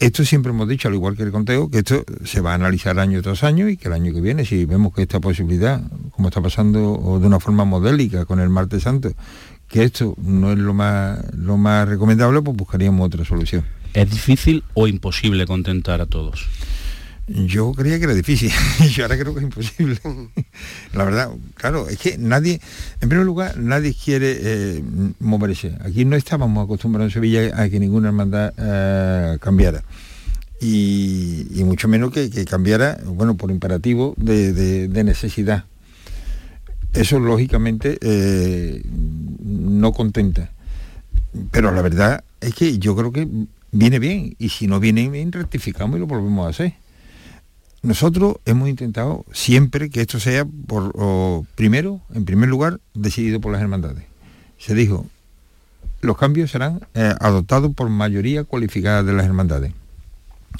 [0.00, 2.98] esto siempre hemos dicho, al igual que el conteo, que esto se va a analizar
[2.98, 6.28] año tras año y que el año que viene, si vemos que esta posibilidad, como
[6.28, 9.12] está pasando de una forma modélica con el martes santo,
[9.68, 13.64] que esto no es lo más, lo más recomendable, pues buscaríamos otra solución.
[13.92, 16.46] ¿Es difícil o imposible contentar a todos?
[17.28, 18.50] Yo creía que era difícil,
[18.90, 19.98] yo ahora creo que es imposible.
[20.94, 22.60] La verdad, claro, es que nadie,
[23.02, 24.82] en primer lugar, nadie quiere eh,
[25.20, 25.76] moverse.
[25.80, 29.84] Aquí no estábamos acostumbrados en Sevilla a que ninguna hermandad eh, cambiara.
[30.60, 35.64] Y, mucho menos que, cambiara, bueno, por imperativo de, necesidad.
[36.94, 38.82] Eso lógicamente eh,
[39.44, 40.50] no contenta.
[41.50, 43.28] Pero la verdad es que yo creo que
[43.70, 46.87] viene bien y si no viene bien rectificamos y lo volvemos a hacer.
[47.82, 50.92] Nosotros hemos intentado siempre que esto sea, por,
[51.54, 54.04] primero, en primer lugar, decidido por las hermandades.
[54.58, 55.06] Se dijo,
[56.00, 59.72] los cambios serán eh, adoptados por mayoría cualificada de las hermandades.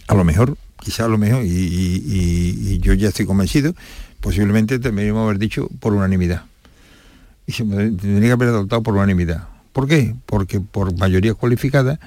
[0.07, 3.75] A lo mejor, quizá a lo mejor, y, yo ya estoy convencido,
[4.21, 6.45] posiblemente deberíamos haber dicho por unanimidad.
[7.47, 9.49] Y se tendría que haber adoptado por unanimidad.
[9.73, 10.15] ¿Por qué?
[10.27, 11.99] Porque por mayoría cualificada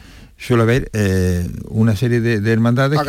[0.42, 3.00] suele haber eh, una serie de, hermandades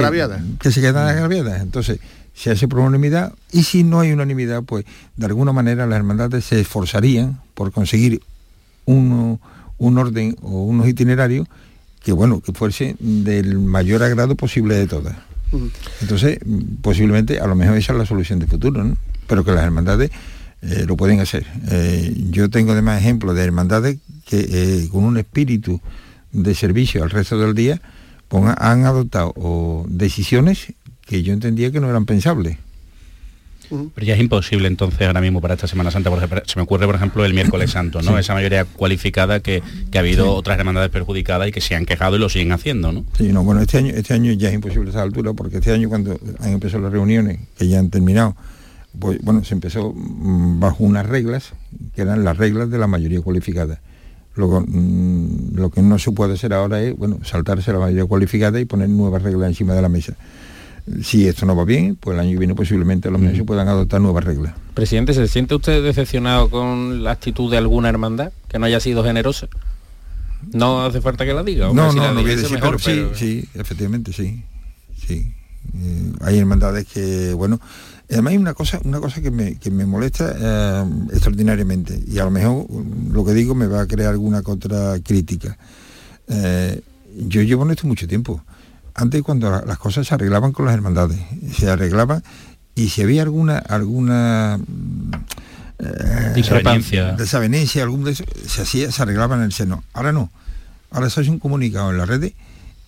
[0.60, 1.62] que, se quedan agraviadas.
[1.62, 1.98] Entonces,
[2.34, 4.84] se hace por unanimidad y si no hay unanimidad, pues
[5.16, 8.20] de alguna manera las hermandades se esforzarían por conseguir
[8.84, 9.38] un
[9.78, 11.48] orden o unos itinerarios
[12.02, 15.16] que, bueno, que fuese del mayor agrado posible de todas.
[16.00, 16.38] Entonces,
[16.82, 18.96] posiblemente, a lo mejor esa es la solución de futuro, ¿no?
[19.26, 20.10] pero que las hermandades
[20.62, 21.46] eh, lo pueden hacer.
[21.70, 25.80] Eh, yo tengo además ejemplos de hermandades que con un espíritu
[26.32, 27.80] de servicio al resto del día
[28.56, 30.72] han adoptado decisiones
[31.04, 32.56] que yo entendía que no eran pensables.
[33.94, 36.84] Pero ya es imposible entonces ahora mismo para esta Semana Santa, por se me ocurre
[36.84, 38.18] por ejemplo el miércoles santo, ¿no?
[38.18, 39.62] Esa mayoría cualificada que,
[39.94, 43.04] ha habido otras hermandades perjudicadas y que se han quejado y lo siguen haciendo, ¿no?
[43.16, 45.72] Sí, no, bueno, este año, este año ya es imposible a esa altura, porque este
[45.72, 48.36] año cuando han empezado las reuniones, que ya han terminado,
[48.98, 51.54] pues bueno, se empezó mm, bajo unas reglas,
[51.94, 53.80] que eran las reglas de la mayoría cualificada
[54.34, 58.64] Mm, lo que no se puede hacer ahora es bueno, saltarse la mayoría cualificada y
[58.64, 60.14] poner nuevas reglas encima de la mesa.
[61.02, 64.00] Si esto no va bien, pues el año que viene posiblemente los meses puedan adoptar
[64.00, 64.54] nuevas reglas.
[64.74, 69.04] Presidente, ¿se siente usted decepcionado con la actitud de alguna hermandad que no haya sido
[69.04, 69.48] generosa?
[70.52, 71.66] No hace falta que la diga.
[71.66, 74.42] No, no, no, voy a decir, mejor, pero, sí, sí, efectivamente, sí.
[75.06, 75.32] Sí.
[75.74, 77.60] Eh, hay hermandades que, bueno,
[78.10, 82.24] además hay una cosa, una cosa que me, que me molesta eh, extraordinariamente y a
[82.24, 82.66] lo mejor
[83.10, 85.56] lo que digo me va a crear alguna contra crítica.
[86.28, 86.80] Eh,
[87.16, 88.42] yo llevo en esto mucho tiempo.
[88.94, 91.18] Antes cuando las cosas se arreglaban con las hermandades,
[91.56, 92.22] se arreglaban
[92.74, 94.58] y si había alguna alguna
[95.78, 99.84] eh, discrepancia, desavenencia, algún de eso, se hacía, se arreglaba en el seno.
[99.92, 100.30] Ahora no.
[100.90, 102.34] Ahora se hace un comunicado en las redes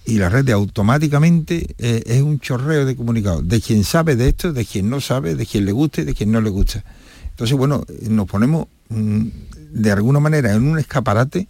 [0.05, 4.53] y la red automáticamente eh, es un chorreo de comunicados, de quien sabe de esto,
[4.53, 6.85] de quien no sabe, de quien le guste, de quien no le gusta.
[7.31, 9.27] Entonces, bueno, nos ponemos mm,
[9.73, 11.49] de alguna manera en un escaparate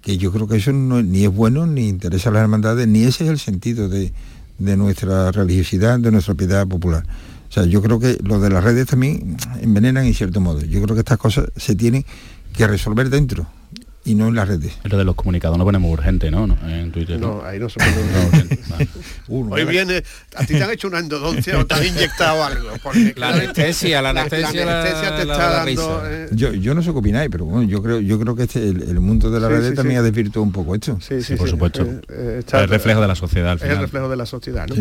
[0.00, 3.04] que yo creo que eso no, ni es bueno, ni interesa a las hermandades, ni
[3.04, 4.12] ese es el sentido de,
[4.58, 7.04] de nuestra religiosidad, de nuestra piedad popular.
[7.48, 10.62] O sea, yo creo que lo de las redes también envenenan en cierto modo.
[10.62, 12.04] Yo creo que estas cosas se tienen
[12.52, 13.46] que resolver dentro
[14.04, 14.72] y no en las redes.
[14.84, 16.44] Lo de los comunicados no ponemos urgente, ¿no?
[16.66, 17.20] En Twitter.
[17.20, 17.92] No, ahí no se pone
[18.26, 18.58] urgente.
[19.28, 20.02] Hoy viene,
[20.34, 22.70] a ti te han hecho una endodoncia o te han inyectado algo.
[23.16, 26.02] la anestesia, la anestesia, la, anestesia te está dando.
[26.06, 26.28] Eh.
[26.32, 29.00] Yo, yo no sé qué opináis, pero bueno, yo creo, yo creo que este, el,
[29.00, 30.98] mundo de las redes también ha desvirtuado un poco esto.
[31.00, 31.82] Sí, sí, por supuesto.
[31.82, 33.52] Eh, eh, el reflejo de la sociedad.
[33.52, 33.72] Al final.
[33.72, 34.74] Es el reflejo de la sociedad, ¿no?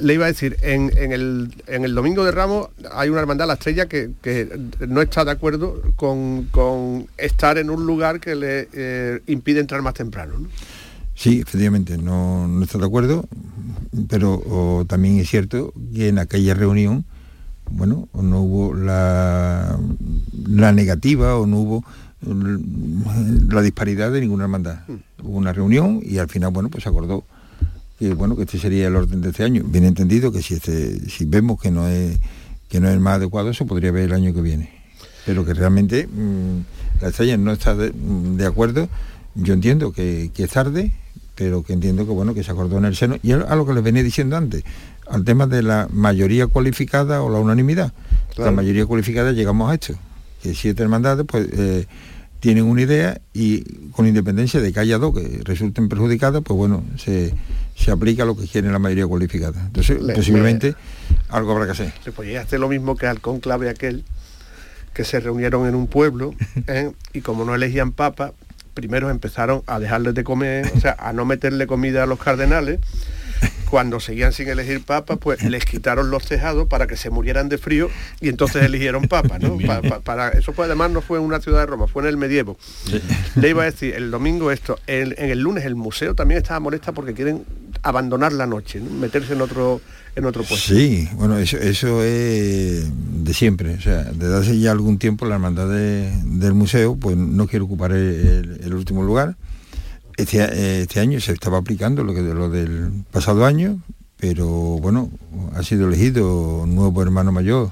[0.00, 3.46] le iba a decir, en, en, el, en el domingo de Ramos hay una hermandad,
[3.46, 4.48] la estrella, que, que
[4.86, 9.82] no está de acuerdo con, con estar en un lugar que le eh, impide entrar
[9.82, 10.34] más temprano.
[11.14, 13.28] Sí, efectivamente, no, está de acuerdo,
[14.08, 17.04] pero también es cierto que en aquella reunión,
[17.70, 19.78] bueno, no hubo la,
[20.46, 21.84] la negativa o no hubo
[22.20, 24.80] la disparidad de ninguna hermandad.
[24.86, 25.26] Mm.
[25.26, 27.24] Hubo una reunión y al final, bueno, pues se acordó
[27.98, 29.64] que bueno, que este sería el orden de este año.
[29.64, 32.18] Bien entendido que si este, si vemos que no es
[32.68, 34.77] que no es el más adecuado, eso podría ver el año que viene.
[35.28, 38.88] Pero que realmente mm, la estrella no está de, acuerdo,
[39.34, 40.90] yo entiendo que, es tarde,
[41.34, 43.18] pero que entiendo que bueno que se acordó en el seno.
[43.22, 44.64] Y a lo que les venía diciendo antes
[45.06, 47.92] al tema de la mayoría cualificada o la unanimidad.
[48.38, 49.98] La mayoría cualificada llegamos a esto
[50.42, 51.86] que siete hermandades pues eh,
[52.40, 56.84] tienen una idea y con independencia de que haya dos que resulten perjudicadas pues bueno
[56.96, 57.34] se,
[57.90, 59.60] aplica lo que quiere la mayoría cualificada.
[59.66, 60.74] Entonces posiblemente
[61.28, 61.92] algo habrá que hacer.
[62.14, 64.04] pues hace lo mismo que al conclave aquel
[64.98, 66.34] que se reunieron en un pueblo
[66.66, 66.90] ¿eh?
[67.12, 68.32] y como no elegían papa,
[68.74, 72.80] primero empezaron a dejarles de comer, o sea, a no meterle comida a los cardenales.
[73.70, 77.58] Cuando seguían sin elegir papa, pues les quitaron los tejados para que se murieran de
[77.58, 77.88] frío
[78.20, 79.56] y entonces eligieron papa, ¿no?
[80.04, 82.58] para, eso pues además no fue en una ciudad de Roma, fue en el medievo.
[83.36, 86.90] Le iba a decir, el domingo esto, en el lunes el museo también estaba molesta
[86.90, 87.44] porque quieren
[87.84, 89.80] abandonar la noche, meterse en otro
[90.18, 90.74] en otro puesto.
[90.74, 92.90] Sí, bueno, eso, eso es
[93.24, 93.74] de siempre.
[93.74, 97.92] O sea, desde hace ya algún tiempo la hermandad del museo pues no quiere ocupar
[97.92, 99.36] el, último lugar.
[100.16, 103.80] Este, este, año se estaba aplicando lo que lo del pasado año,
[104.18, 105.10] pero bueno,
[105.54, 107.70] ha sido elegido un nuevo hermano mayor,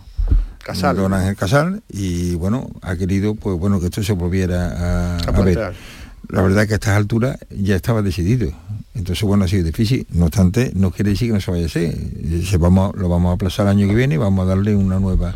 [0.62, 0.96] Casal.
[0.96, 5.74] don Ángel Casal, y bueno, ha querido pues bueno que esto se volviera a, ver.
[6.28, 8.52] La verdad es que a estas alturas ya estaba decidido
[8.96, 10.06] entonces, bueno, ha sido difícil.
[10.10, 11.94] No obstante, no quiere decir que no se vaya a hacer.
[12.44, 14.98] Se vamos, lo vamos a aplazar el año que viene y vamos a darle una
[14.98, 15.34] nueva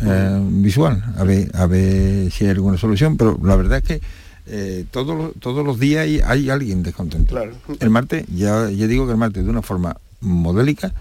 [0.00, 3.18] eh, visual, a ver, a ver si hay alguna solución.
[3.18, 4.00] Pero la verdad es que
[4.46, 7.36] eh, todos, todos los días hay, alguien descontento.
[7.80, 10.94] El martes, ya, ya digo que el martes de una forma modélica,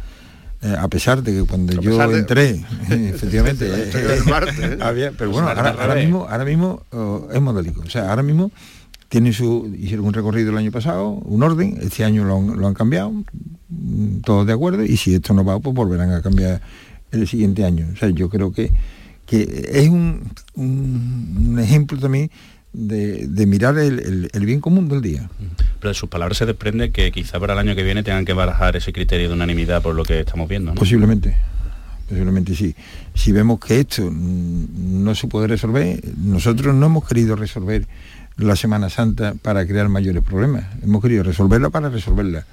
[0.61, 3.69] eh, a pesar de que cuando yo entré, efectivamente,
[5.17, 7.81] pero bueno, ahora, mismo, ahora mismo oh, es modélico.
[7.85, 8.51] O sea, ahora mismo
[9.10, 13.12] tienen su, hicieron un recorrido el año pasado, un orden, este año lo han, cambiado,
[13.70, 16.62] mm, todos de acuerdo, y si esto no va, pues volverán a cambiar
[17.12, 17.88] el siguiente año.
[17.94, 18.72] O sea, yo creo que,
[19.26, 22.30] que es un, un, ejemplo también
[22.74, 25.30] de, mirar el, bien común del día.
[25.80, 28.34] Pero de sus palabras se desprende que quizá para el año que viene tengan que
[28.34, 30.74] barajar ese criterio de unanimidad por lo que estamos viendo.
[30.74, 31.36] Posiblemente,
[32.10, 32.76] posiblemente sí.
[33.13, 37.88] Si vemos que esto no se puede resolver, nosotros no hemos querido resolver
[38.38, 40.65] la Semana Santa para crear mayores problemas.
[40.84, 42.45] Hemos querido resolverla para resolverla.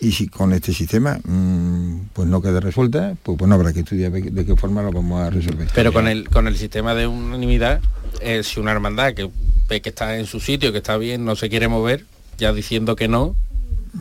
[0.00, 4.10] Y si con este sistema mm, pues no queda resuelta, pues bueno, habrá que estudiar
[4.10, 5.68] de, qué forma lo vamos a resolver.
[5.74, 7.80] Pero con el, con el sistema de unanimidad,
[8.20, 9.30] eh, si una hermandad que
[9.68, 12.06] ve que está en su sitio, que está bien, no se quiere mover,
[12.38, 13.36] ya diciendo que no,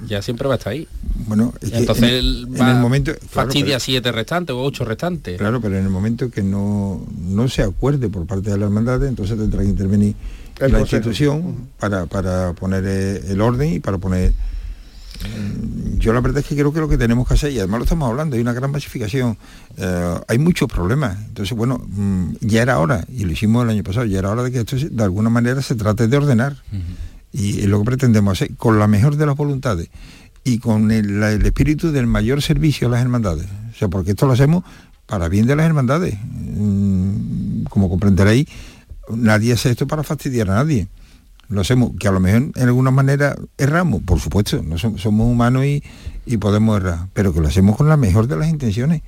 [0.07, 0.87] ya siempre va a estar ahí.
[1.27, 5.37] Bueno, entonces en, el momento fastidia siete restantes o ocho restantes.
[5.37, 9.05] Claro, pero en el momento que no, no se acuerde por parte de la hermandad,
[9.05, 10.15] entonces tendrá que intervenir
[10.59, 14.33] la institución para, para poner eh, el orden y para poner
[15.97, 17.83] yo la verdad es que creo que lo que tenemos que hacer, y además lo
[17.83, 19.37] estamos hablando, hay una gran masificación,
[19.77, 21.17] eh, hay muchos problemas.
[21.27, 24.43] Entonces, bueno, mm, ya era hora, y lo hicimos el año pasado, ya era hora
[24.43, 26.55] de que esto de alguna manera se trate de ordenar.
[27.31, 29.89] Y es lo que pretendemos hacer, con la mejor de las voluntades
[30.43, 33.45] y con el, espíritu del mayor servicio a las hermandades.
[33.71, 34.63] O sea, porque esto lo hacemos
[35.05, 36.17] para bien de las hermandades.
[36.23, 38.47] Mm, como comprenderéis,
[39.15, 40.87] nadie hace esto para fastidiar a nadie
[41.49, 45.65] lo hacemos, que a lo mejor en alguna manera erramos, por supuesto, no somos, humanos
[45.65, 49.01] y, podemos errar, pero que lo hacemos con la mejor de las intenciones.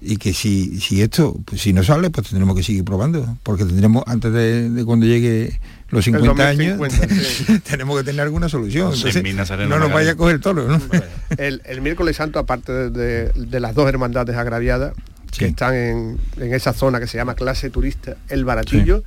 [0.00, 3.64] Y que si, si esto, pues, si no sale, pues tendremos que seguir probando, porque
[3.64, 6.80] tendremos, antes de, cuando llegue los 50 años,
[7.68, 8.92] tenemos que tener alguna solución.
[9.68, 10.68] no nos vaya a coger toro.
[10.68, 10.80] ¿no?
[11.36, 14.94] El, miércoles santo, aparte de, las dos hermandades agraviadas,
[15.36, 19.02] que están en, esa zona que se llama clase turista, el baratillo,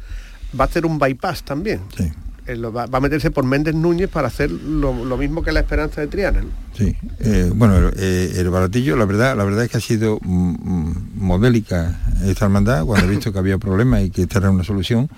[0.59, 1.81] va a hacer un bypass también.
[1.95, 2.11] Sí
[2.47, 6.43] va, a meterse por Méndez Núñez para hacer lo, mismo que la esperanza de Triana.
[6.77, 11.99] Sí, eh, bueno, eh, el baratillo, la verdad, la verdad es que ha sido modélica
[12.23, 15.09] esta hermandad, cuando ha visto que había problemas y que esta era una solución,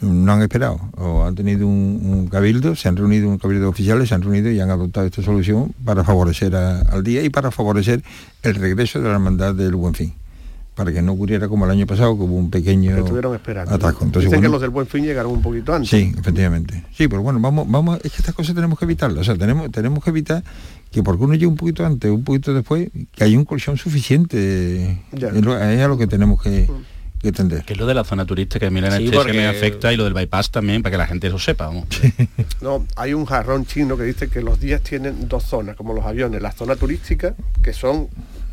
[0.00, 4.14] no han esperado, o han tenido un, cabildo, se han reunido un cabildo oficiales, se
[4.14, 8.02] han reunido y han adoptado esta solución para favorecer al día y para favorecer
[8.42, 10.14] el regreso de la hermandad del Buen Fin
[10.76, 13.74] para que no ocurriera como el año pasado, que hubo un pequeño estuvieron esperando.
[13.74, 14.04] ataque.
[14.04, 15.88] Entonces, Dicen que los del Buen Fin llegaron un poquito antes.
[15.88, 16.84] Sí, efectivamente.
[16.92, 19.22] Sí, pero bueno, vamos, vamos, es que estas cosas tenemos que evitarlas.
[19.22, 20.44] O sea, tenemos, tenemos que evitar
[20.92, 25.02] que porque uno llegue un poquito antes, un poquito después, que haya un colchón suficiente.
[25.12, 27.20] Es, a lo que tenemos que, mm.
[27.22, 27.64] que tender.
[27.64, 29.96] Que es lo de la zona turística que a mí la sí, me afecta y
[29.96, 31.72] lo del bypass también, para que la gente lo sepa.
[32.60, 36.04] no, hay un jarrón chino que dice que los días tienen dos zonas, como los
[36.04, 38.08] aviones, la zona turística, que son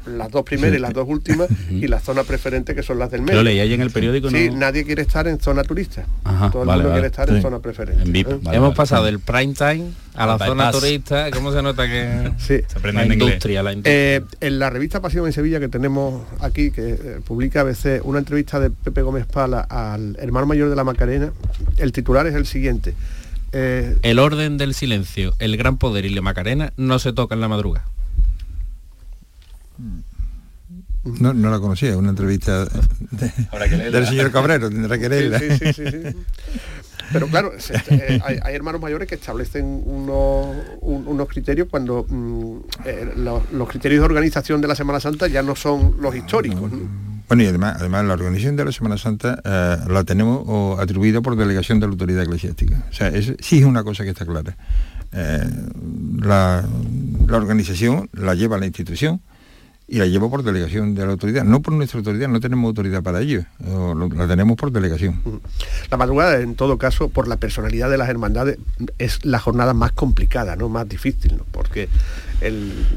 [0.05, 3.21] las dos primeras y las dos últimas y la zona preferente que son las del
[3.21, 3.35] medio.
[3.35, 4.29] Lo leí ahí en el periódico.
[4.29, 6.05] Sí, nadie quiere estar en zona turista.
[6.51, 8.19] Todo el mundo quiere estar en zona preferente.
[8.19, 8.39] ¿eh?
[8.51, 11.31] Hemos pasado del prime time a la zona turista.
[11.31, 12.59] ¿Cómo se nota que sí.
[12.67, 14.17] se aprende la industria, la industria.
[14.17, 18.01] Eh, en la revista Pasión en Sevilla que tenemos aquí, que eh, publica a veces
[18.03, 21.31] una entrevista de Pepe Gómez Pala al hermano mayor de la Macarena,
[21.77, 22.93] el titular es el siguiente.
[23.51, 27.47] el orden del silencio, el gran poder y la Macarena no se toca en la
[27.47, 27.92] madrugada.
[31.19, 35.41] No, no la conocía, una entrevista del señor Cabrero, tendrá que leerla.
[37.11, 37.51] Pero claro,
[37.89, 44.61] eh, hay, hermanos mayores que establecen unos, criterios cuando mm, eh, los, criterios de organización
[44.61, 46.71] de la Semana Santa ya no son los históricos.
[47.27, 51.35] Bueno, y además, además la organización de la Semana Santa eh, la tenemos atribuida por
[51.35, 52.85] delegación de la autoridad eclesiástica.
[52.89, 54.55] O sea, sí es una cosa que está clara.
[55.11, 56.63] la,
[57.27, 59.21] la organización la lleva la institución,
[59.93, 63.03] y la llevo por delegación de la autoridad, no por nuestra autoridad, no tenemos autoridad
[63.03, 63.43] para ello,
[64.15, 65.21] la tenemos por delegación.
[65.91, 68.57] La madrugada, en todo caso, por la personalidad de las hermandades,
[68.97, 70.67] es la jornada más complicada, ¿no?
[70.67, 71.89] más difícil, porque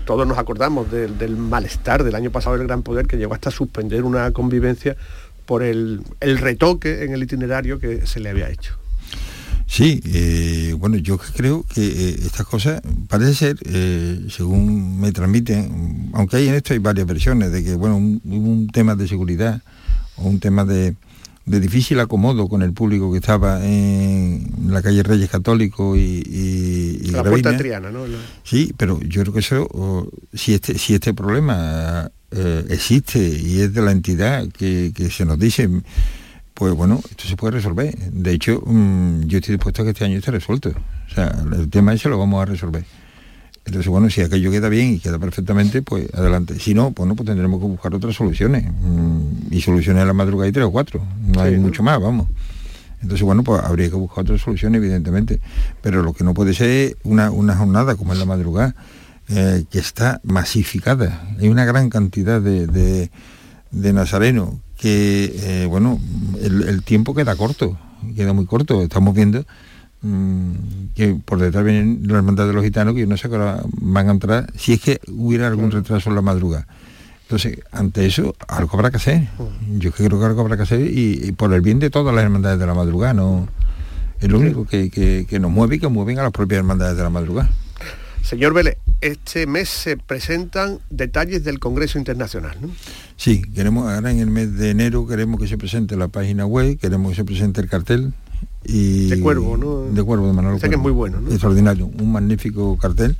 [0.07, 4.03] todos nos acordamos del malestar del año pasado del Gran Poder que llegó hasta suspender
[4.03, 4.97] una convivencia
[5.45, 8.79] por el retoque en el itinerario que se le había hecho.
[9.67, 16.11] Sí, eh, bueno, yo creo que eh, estas cosas parece ser, eh, según me transmiten,
[16.15, 19.61] aunque hay en esto hay varias versiones, de que bueno, un, un tema de seguridad
[20.17, 20.95] o un tema de,
[21.45, 27.25] difícil acomodo con el público que estaba en la calle Reyes Católico y, y, la
[27.25, 28.05] puerta Triana, ¿no?
[28.45, 32.11] Sí, pero yo creo que eso, si este, si este problema
[32.69, 35.69] existe y es de la entidad que, que se nos dice
[36.57, 37.95] pues bueno, esto se puede resolver.
[37.95, 40.71] De hecho, mm, yo estoy dispuesto a que este año esté resuelto.
[40.71, 42.83] O sea, el tema ese lo vamos a resolver.
[43.67, 46.59] Entonces, bueno, si aquello queda bien y queda perfectamente, pues adelante.
[46.59, 48.73] Si no, pues, no, pues tendremos que buscar otras soluciones.
[48.73, 51.05] Mm, y soluciones a la madrugada y tres o cuatro.
[51.27, 52.27] No hay mucho más, vamos.
[53.03, 55.41] Entonces, bueno, pues habría que buscar otras soluciones, evidentemente.
[55.83, 58.75] Pero lo que no puede ser es una, jornada como es la madrugada,
[59.29, 61.21] eh, que está masificada.
[61.39, 63.11] Hay una gran cantidad de, de,
[63.73, 65.99] de nazarenos que, eh, bueno,
[66.41, 67.79] el, tiempo queda corto,
[68.15, 68.83] queda muy corto.
[68.83, 69.45] Estamos viendo
[70.03, 70.53] mm,
[70.95, 74.11] que por detrás vienen la hermandad de los gitanos que no sé qué van a
[74.11, 76.67] entrar si es que hubiera algún retraso en la madrugada.
[77.23, 79.29] Entonces, ante eso, algo habrá que hacer.
[79.79, 82.59] Yo creo que algo habrá que hacer y, por el bien de todas las hermandades
[82.59, 83.49] de la madrugada, no
[84.21, 87.03] es lo único que, que nos mueve y que mueven a las propias hermandades de
[87.03, 87.51] la madrugada.
[88.27, 92.71] Señor Vélez, este mes se presentan detalles del Congreso Internacional, ¿no?
[93.17, 96.77] Sí, queremos, ahora en el mes de enero queremos que se presente la página web,
[96.77, 98.15] queremos que se presente el cartel.
[98.65, 99.83] Y de Cuervo, ¿no?
[99.83, 101.31] De Cuervo, de Manuel que es muy bueno, ¿no?
[101.31, 103.17] Extraordinario, un magnífico cartel.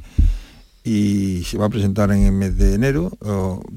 [0.83, 3.17] Y se va a presentar en el mes de enero.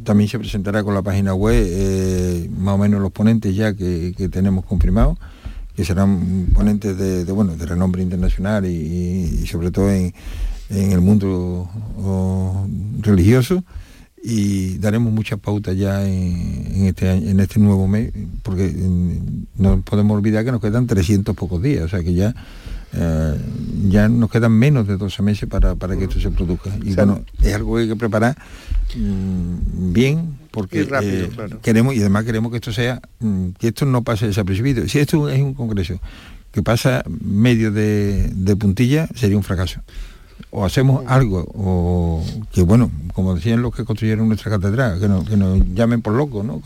[0.04, 4.30] también se presentará con la página web, eh, más o menos los ponentes ya que,
[4.32, 5.20] tenemos confirmados
[5.76, 10.12] que serán ponentes de, bueno, de renombre internacional y, sobre todo en,
[10.70, 11.70] el mundo
[13.02, 13.64] religioso
[14.22, 18.12] y daremos muchas pautas ya en, este, en este nuevo mes,
[18.44, 18.74] porque
[19.56, 22.36] no podemos olvidar que nos quedan 300 pocos días, o sea que ya
[22.94, 23.38] eh,
[23.88, 26.72] ya nos quedan menos de 12 meses para, que esto se produzca.
[26.84, 28.36] Y bueno, es algo que hay que preparar
[28.96, 31.30] mm, bien, porque eh,
[31.62, 34.88] queremos, y además queremos que esto sea, mm, que esto no pase desapercibido.
[34.88, 36.00] Si esto es un congreso
[36.52, 39.82] que pasa medio de, puntilla, sería un fracaso
[40.52, 45.38] o hacemos algo, o que bueno, como decían los que construyeron nuestra catedral, que, que
[45.38, 46.62] nos llamen por locos, ¿no?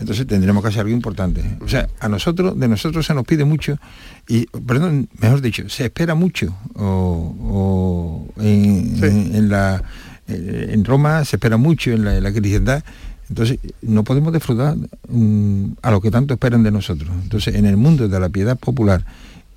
[0.00, 1.44] entonces tendremos que hacer algo importante.
[1.60, 3.78] O sea, a nosotros, de nosotros se nos pide mucho,
[4.26, 9.82] y, perdón, mejor dicho, se espera mucho, o, en, la,
[10.26, 12.82] eh, en Roma se espera mucho, en la, cristiandad,
[13.28, 14.76] entonces no podemos defraudar
[15.08, 17.10] mm, a lo que tanto esperan de nosotros.
[17.22, 19.04] Entonces, en el mundo de la piedad popular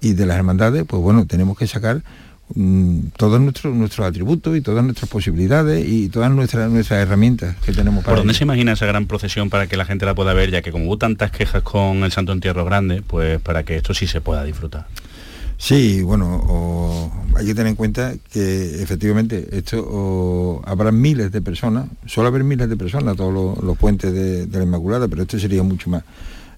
[0.02, 2.04] y de las hermandades, pues bueno, tenemos que sacar
[2.56, 7.72] Mm, todos nuestros nuestros atributos y todas nuestras posibilidades y todas nuestras nuestras herramientas que
[7.72, 10.34] tenemos para ¿Por dónde se imagina esa gran procesión para que la gente la pueda
[10.34, 13.78] ver, ya que como hubo tantas quejas con el Santo Entierro Grande, pues para que
[13.78, 14.88] esto sí se pueda disfrutar?
[15.58, 22.28] Sí, bueno, hay que tener en cuenta que efectivamente esto habrá miles de personas, solo
[22.28, 25.90] haber miles de personas todos los, puentes de, de la Inmaculada, pero esto sería mucho
[25.90, 26.04] más.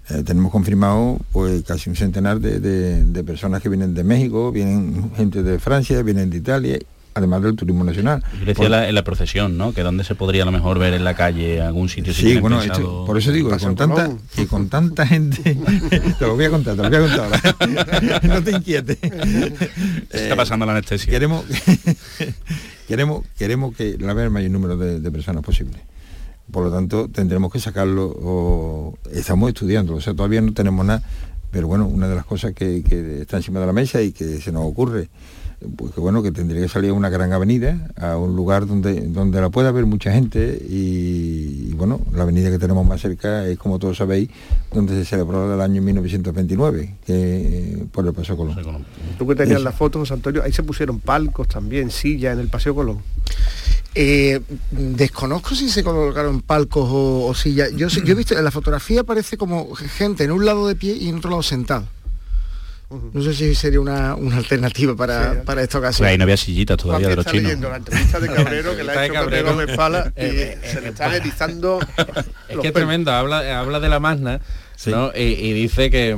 [0.10, 5.41] Eh, tenemos confirmado pues casi un centenar de, personas que vienen de México, vienen gente
[5.41, 6.80] de Francia, vienen de Italia,
[7.16, 8.24] además del turismo nacional.
[8.39, 9.74] Yo decía en la procesión, ¿no?
[9.74, 12.14] Que dónde se podría a lo mejor ver en la calle algún sitio.
[12.14, 12.60] Sí, bueno,
[13.08, 15.58] por eso digo, que con, tanta, que con tanta gente,
[16.20, 18.20] te lo voy a contar, te lo voy a contar ahora.
[18.28, 18.99] no te inquietes.
[20.12, 21.10] está pasando la anestesia.
[21.10, 21.45] Queremos,
[22.88, 25.80] queremos, queremos que la vea el mayor número de personas posible
[26.52, 31.04] por lo tanto tendremos que sacarlo, o estamos estudiando, o sea, todavía no tenemos nada,
[31.52, 32.84] pero bueno, una de las cosas que,
[33.22, 35.10] está encima de la mesa y que se nos ocurre,
[35.78, 39.08] pues que bueno, que tendría que salir a una gran avenida, a un lugar donde,
[39.08, 43.58] donde la pueda ver mucha gente y, bueno, la avenida que tenemos más cerca es,
[43.58, 44.30] como todos sabéis,
[44.74, 48.86] donde se celebró el año 1929, que por el Paseo Colón.
[49.18, 52.76] Tú que tenías las fotos, Antonio, ahí se pusieron palcos también, sillas en el Paseo
[52.76, 53.00] Colón.
[53.98, 54.41] Eh,
[54.72, 57.72] desconozco si se colocaron palcos o, sillas.
[57.76, 60.96] Yo, yo he visto, en la fotografía parece como gente en un lado de pie
[60.96, 61.88] y en otro lado sentado.
[62.89, 66.08] No sé si sería una, alternativa para, para esta ocasión.
[66.08, 67.60] ahí no había sillitas todavía de los chinos.
[67.60, 70.89] la entrevista de Cabrero que la ha hecho Cabrero me fala y eh, se le
[70.89, 71.80] están erizando.
[72.48, 74.39] Es que es tremendo, habla, habla de la magna
[75.15, 76.09] y, dice que,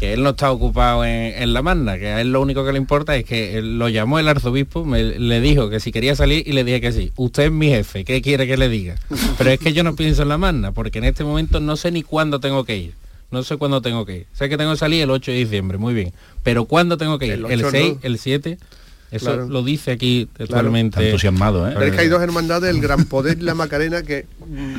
[0.00, 3.16] él no está ocupado en, la magna, que a él lo único que le importa
[3.16, 6.64] es que lo llamó el arzobispo, me, le dijo que si quería salir y le
[6.64, 7.12] dije que sí.
[7.16, 8.96] Usted es mi jefe, ¿qué quiere que le diga?
[9.38, 11.90] Pero es que yo no pienso en la magna, porque en este momento no sé
[11.90, 12.94] ni cuándo tengo que ir.
[13.30, 14.26] No sé cuándo tengo que ir.
[14.32, 16.12] Sé que tengo que salir el 8 de diciembre, muy bien.
[16.44, 17.44] Pero ¿cuándo tengo que ir?
[17.48, 18.58] ¿El, 6, el 7?
[19.10, 21.68] Eso lo dice aquí totalmente entusiasmado.
[21.68, 21.72] ¿eh?
[21.74, 24.74] Pero es que hay dos hermandades, el Gran Poder y la Macarena, que mm,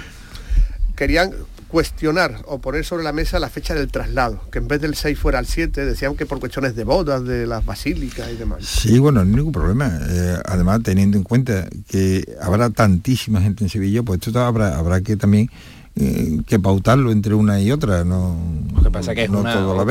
[0.96, 1.32] querían
[1.76, 5.20] cuestionar o poner sobre la mesa la fecha del traslado, que en vez del 6
[5.20, 8.64] fuera el 7, decían que por cuestiones de bodas, de las basílicas y demás.
[8.66, 9.92] Sí, bueno, no hay ningún problema.
[10.08, 15.02] Eh, además, teniendo en cuenta que habrá tantísima gente en Sevilla, pues esto habrá, habrá
[15.02, 15.50] que también
[15.98, 18.38] eh, que pautarlo entre una y otra no
[18.76, 19.86] lo que pasa que es una todo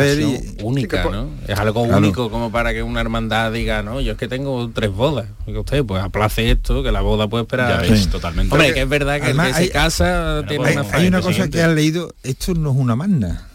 [0.63, 1.29] única ¿no?
[1.49, 4.91] es algo único como para que una hermandad diga no yo es que tengo tres
[4.91, 7.85] bodas y usted pues aplace esto que la boda puede esperar.
[8.11, 8.53] Totalmente.
[8.55, 11.49] Hombre que es verdad que el que se casa tiene hay, una, hay una cosa
[11.49, 13.49] que has leído esto no es una magna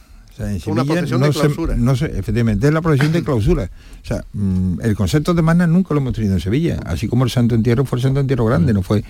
[0.65, 1.75] una procesión de clausura.
[1.75, 3.69] no sé, efectivamente, es la procesión de clausura.
[4.01, 7.23] O sea, mm, el concepto de magna nunca lo hemos tenido en Sevilla, así como
[7.25, 9.03] el Santo Entierro fue el Santo Entierro Grande, no fue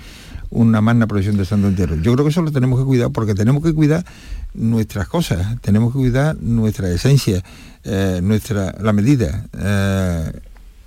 [0.52, 1.96] una magna procesión de Santo Entierro.
[1.98, 4.06] Yo creo que eso lo tenemos que cuidar porque tenemos que cuidar
[4.54, 7.44] nuestras cosas, tenemos que cuidar nuestra esencia,
[7.84, 9.46] eh, nuestra la medida.
[9.58, 10.32] Eh,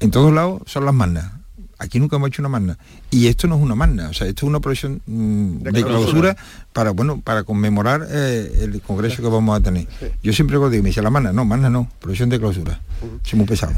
[0.01, 1.31] en todos lados son las magnas.
[1.79, 2.79] Aquí nunca hemos hecho una magna.
[3.11, 6.37] Y esto no es una magna, o sea, esto es una procesión mm, de, clausura
[6.73, 9.89] para bueno para conmemorar eh, el congreso que vamos a tener.
[10.23, 12.81] Yo siempre digo, me dice la magna, no, magna no, procesión de clausura.
[13.03, 13.75] Uh muy pesado.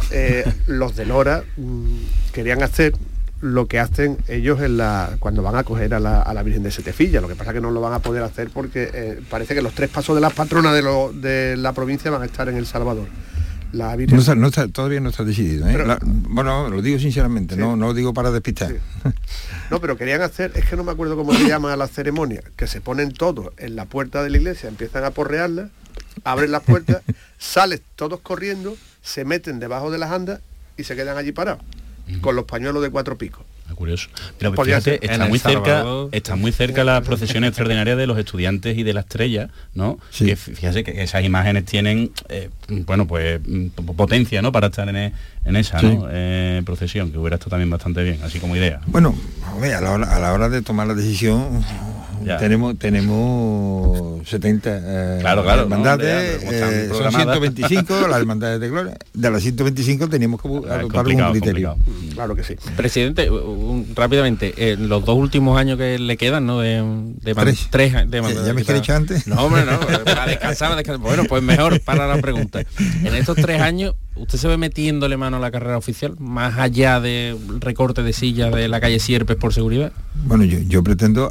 [0.67, 2.95] los de Lora mm, querían hacer
[3.41, 7.21] lo que hacen ellos en la, cuando van a acoger a la, Virgen de Setefilla.
[7.21, 9.63] Lo que pasa es que no lo van a poder hacer porque eh, parece que
[9.63, 13.09] los tres pasos de las patronas de, la provincia van a estar en El Salvador.
[13.73, 15.69] La no está, todavía no está decidido.
[15.69, 15.99] ¿eh?
[16.03, 18.75] bueno, lo digo sinceramente, no, no lo digo para despistar.
[19.71, 22.67] No, pero querían hacer, es que no me acuerdo cómo se llama la ceremonia, que
[22.67, 25.71] se ponen todos en la puerta de la iglesia, empiezan a porrearla,
[26.23, 27.03] abren las puertas,
[27.39, 30.41] salen todos corriendo, se meten debajo de las andas
[30.77, 31.63] y se quedan allí parados
[32.21, 33.45] con los pañuelos de cuatro picos.
[33.75, 34.09] curioso.
[34.39, 38.83] Pero fíjate, está muy cerca, está muy cerca las procesiones extraordinarias de los estudiantes y
[38.83, 39.99] de la estrella, ¿no?
[40.17, 44.53] Que fíjate que esas imágenes tienen, eh, bueno, pues mm, potencia, ¿no?
[44.53, 48.55] Para estar en, en esa eh, procesión, que hubiera estado también bastante bien, así como
[48.57, 48.81] idea.
[48.87, 49.15] Bueno,
[49.61, 51.65] a la hora, a la hora de tomar la decisión,
[52.39, 58.99] tenemos tenemos 70 eh, claro, claro, hermandades, eh, son 125 las hermandades de gloria.
[59.13, 61.77] De las 125 teníamos que adoptar un criterio.
[62.15, 62.57] Claro que sí.
[62.77, 63.31] Presidente,
[63.95, 66.61] rápidamente, en los dos últimos años que le quedan, ¿no?
[66.61, 66.83] De,
[67.35, 67.69] tres.
[67.71, 69.27] tres de, ¿Ya me he dicho antes?
[69.27, 70.99] No, hombre, no, para descansar, descansar.
[70.99, 72.63] Bueno, pues mejor para la pregunta.
[72.79, 77.01] En estos tres años, ¿usted se ve metiéndole mano a la carrera oficial, más allá
[77.01, 79.93] del recorte de sillas de la calle Sierpes por seguridad?
[80.25, 81.31] Bueno, yo, yo pretendo,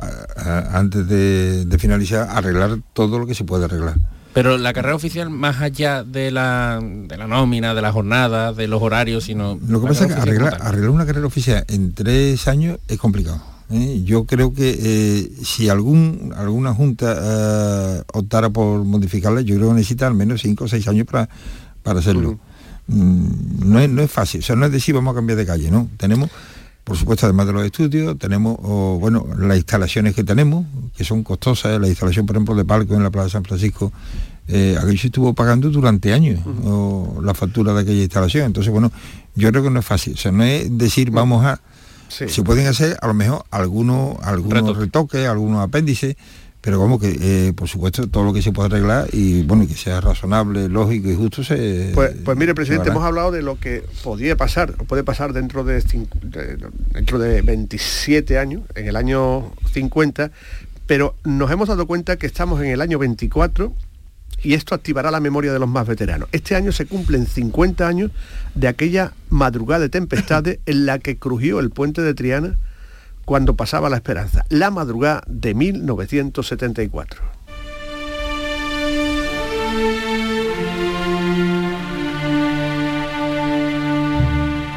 [0.74, 3.96] antes de, finalizar, arreglar todo lo que se puede arreglar.
[4.34, 8.68] Pero la carrera oficial, más allá de la, de la nómina, de la jornada, de
[8.68, 9.60] los horarios, sino...
[9.68, 13.42] Lo que pasa es que arreglar, arreglar una carrera oficial en tres años es complicado.
[13.70, 14.02] ¿eh?
[14.04, 19.76] Yo creo que eh, si algún, alguna junta eh, optara por modificarla, yo creo que
[19.76, 21.30] necesita al menos cinco o seis años para,
[21.84, 22.40] para hacerlo.
[22.88, 25.46] Mm, no, es, no es fácil, o sea, no es decir vamos a cambiar de
[25.46, 25.90] calle, ¿no?
[25.98, 26.30] Tenemos
[26.84, 28.58] por supuesto, además de los estudios, tenemos,
[29.00, 30.66] bueno, las instalaciones que tenemos,
[30.96, 33.92] que son costosas, la instalación, por ejemplo, de palco en la Plaza San Francisco,
[34.50, 36.42] eh, aquello se estuvo pagando durante años
[37.22, 38.48] la factura de aquella instalación.
[38.48, 38.92] Entonces, bueno,
[39.36, 40.14] yo creo que no es fácil.
[40.16, 41.62] O sea, no es decir vamos a...
[42.10, 46.16] Se pueden hacer a lo mejor algunos, algunos retoques, algunos apéndices,
[46.64, 49.68] pero como que eh, por supuesto todo lo que se puede arreglar y bueno y
[49.68, 53.60] que sea razonable lógico y justo se pues, pues mire presidente hemos hablado de lo
[53.60, 55.84] que podría pasar puede pasar dentro de,
[56.94, 60.32] dentro de 27 años en el año 50
[60.88, 63.74] pero nos hemos dado cuenta que estamos en el año 24
[64.42, 66.28] y esto activará la memoria de los más veteranos.
[66.34, 68.12] Este año se cumplen 50 años
[68.56, 72.58] de aquella madrugada de tempestades en la que crujió el puente de Triana
[73.26, 77.22] cuando pasaba la esperanza, la madrugada de 1974.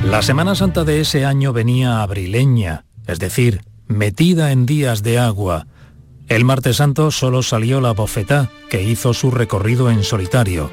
[0.05, 5.67] La Semana Santa de ese año venía abrileña, es decir, metida en días de agua.
[6.29, 10.71] El martes santo solo salió la bofetá, que hizo su recorrido en solitario.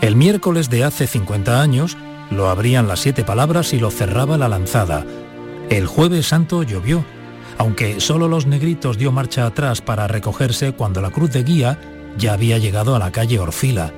[0.00, 1.96] El miércoles de hace 50 años
[2.30, 5.06] lo abrían las siete palabras y lo cerraba la lanzada.
[5.72, 7.02] El jueves santo llovió,
[7.56, 11.80] aunque solo los negritos dio marcha atrás para recogerse cuando la cruz de guía
[12.18, 13.90] ya había llegado a la calle Orfila.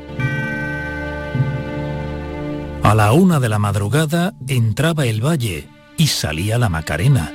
[2.84, 5.66] A la una de la madrugada entraba el valle
[5.96, 7.32] y salía la Macarena.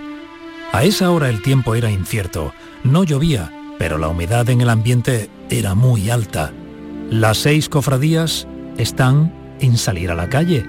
[0.71, 2.53] A esa hora el tiempo era incierto,
[2.85, 6.53] no llovía, pero la humedad en el ambiente era muy alta.
[7.09, 10.65] Las seis cofradías están en salir a la calle.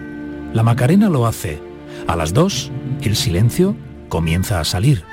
[0.54, 1.69] La Macarena lo hace.
[2.06, 2.70] A las dos,
[3.02, 3.76] el silencio
[4.08, 5.04] comienza a salir.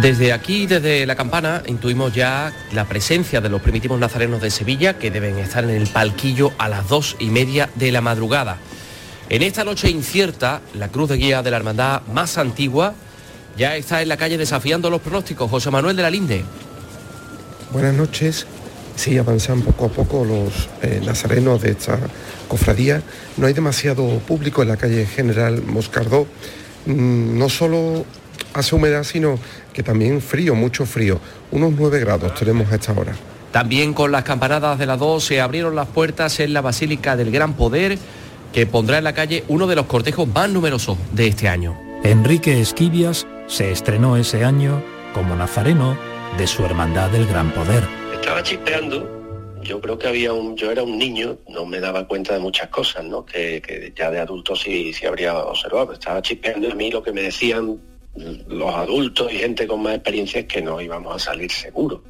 [0.00, 4.98] Desde aquí, desde la campana, intuimos ya la presencia de los primitivos nazarenos de Sevilla
[4.98, 8.56] que deben estar en el palquillo a las dos y media de la madrugada.
[9.28, 12.94] En esta noche incierta, la cruz de guía de la hermandad más antigua
[13.58, 15.50] ya está en la calle desafiando los pronósticos.
[15.50, 16.44] José Manuel de la Linde.
[17.72, 18.46] Buenas noches.
[19.00, 21.98] Sí, avanzan poco a poco los eh, nazarenos de esta
[22.48, 23.02] cofradía.
[23.38, 26.26] No hay demasiado público en la calle General Moscardó.
[26.84, 28.04] Mm, no solo
[28.52, 29.38] hace humedad, sino
[29.72, 31.18] que también frío, mucho frío.
[31.50, 33.14] Unos 9 grados tenemos a esta hora.
[33.52, 37.30] También con las campanadas de las 2 se abrieron las puertas en la Basílica del
[37.30, 37.96] Gran Poder,
[38.52, 41.74] que pondrá en la calle uno de los cortejos más numerosos de este año.
[42.04, 44.82] Enrique Esquivias se estrenó ese año
[45.14, 45.96] como nazareno
[46.36, 47.99] de su Hermandad del Gran Poder.
[48.20, 49.20] Estaba chispeando
[49.62, 52.68] yo creo que había un, yo era un niño, no me daba cuenta de muchas
[52.68, 53.24] cosas, ¿no?
[53.24, 55.92] Que, ya de adulto sí, sí habría observado.
[55.92, 57.78] Estaba chispeando y a mí lo que me decían
[58.48, 62.02] los adultos y gente con más experiencia es que no íbamos a salir seguro.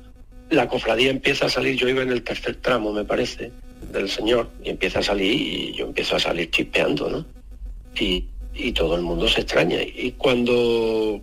[0.49, 3.53] La cofradía empieza a salir, yo iba en el tercer tramo, me parece,
[3.93, 7.25] del Señor, y empieza a salir y yo empiezo a salir chispeando, ¿no?
[7.99, 8.27] Y,
[8.75, 9.79] todo el mundo se extraña.
[9.83, 11.21] Y cuando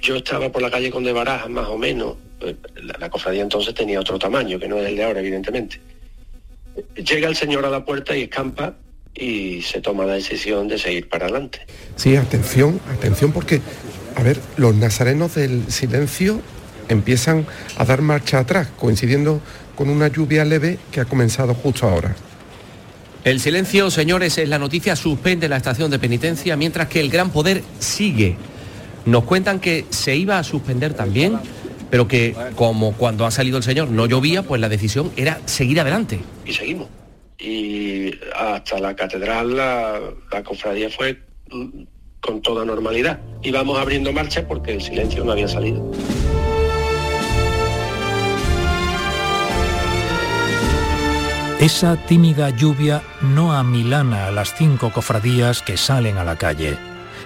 [0.00, 3.42] yo estaba por la calle con de Barajas, más o menos, pues, la, la, cofradía
[3.42, 5.80] entonces tenía otro tamaño, que no es el de ahora, evidentemente.
[6.94, 8.74] Llega el Señor a la puerta y escampa
[9.14, 11.66] y se toma la decisión de seguir para adelante.
[11.96, 13.60] Sí, atención, atención porque
[14.18, 16.42] a ver, los nazarenos del silencio
[16.88, 17.46] empiezan
[17.76, 19.40] a dar marcha atrás, coincidiendo
[19.76, 22.16] con una lluvia leve que ha comenzado justo ahora.
[23.22, 27.30] El silencio, señores, es la noticia, suspende la estación de penitencia, mientras que el gran
[27.30, 28.36] poder sigue.
[29.08, 31.38] Nos cuentan que se iba a suspender también,
[31.90, 35.80] pero que como cuando ha salido el señor no llovía, pues la decisión era seguir
[35.80, 36.20] adelante.
[36.44, 36.88] Y seguimos.
[37.38, 39.98] y hasta la catedral la,
[40.30, 41.84] la cofradía fue mm,
[42.20, 43.18] con toda normalidad.
[43.42, 45.90] Íbamos abriendo marcha porque el silencio no había salido.
[51.60, 56.76] Esa tímida lluvia no amilana a las cinco cofradías que salen a la calle.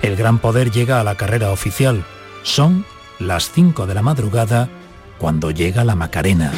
[0.03, 2.05] El gran poder llega a la carrera oficial.
[2.42, 2.84] Son
[3.20, 4.68] las 5 de la madrugada
[5.16, 6.53] cuando llega la Macarena.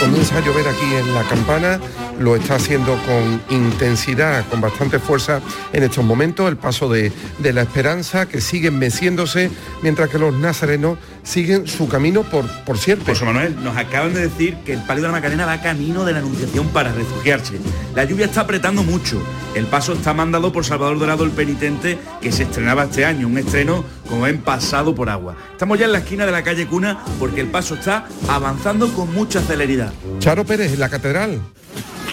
[0.00, 1.80] Comienza a llover aquí en la campana,
[2.20, 5.40] lo está haciendo con intensidad, con bastante fuerza
[5.72, 9.50] en estos momentos, el paso de, de la esperanza, que siguen meciéndose,
[9.82, 13.14] mientras que los nazarenos siguen su camino por, por siempre.
[13.14, 16.12] José Manuel, nos acaban de decir que el palio de la Macarena va camino de
[16.12, 17.58] la Anunciación para refugiarse.
[17.94, 19.22] La lluvia está apretando mucho.
[19.54, 23.38] El paso está mandado por Salvador Dorado el Penitente, que se estrenaba este año, un
[23.38, 25.36] estreno como en pasado por agua.
[25.52, 29.12] Estamos ya en la esquina de la calle Cuna porque el paso está avanzando con
[29.14, 29.92] mucha celeridad.
[30.18, 31.40] Charo Pérez, en la catedral.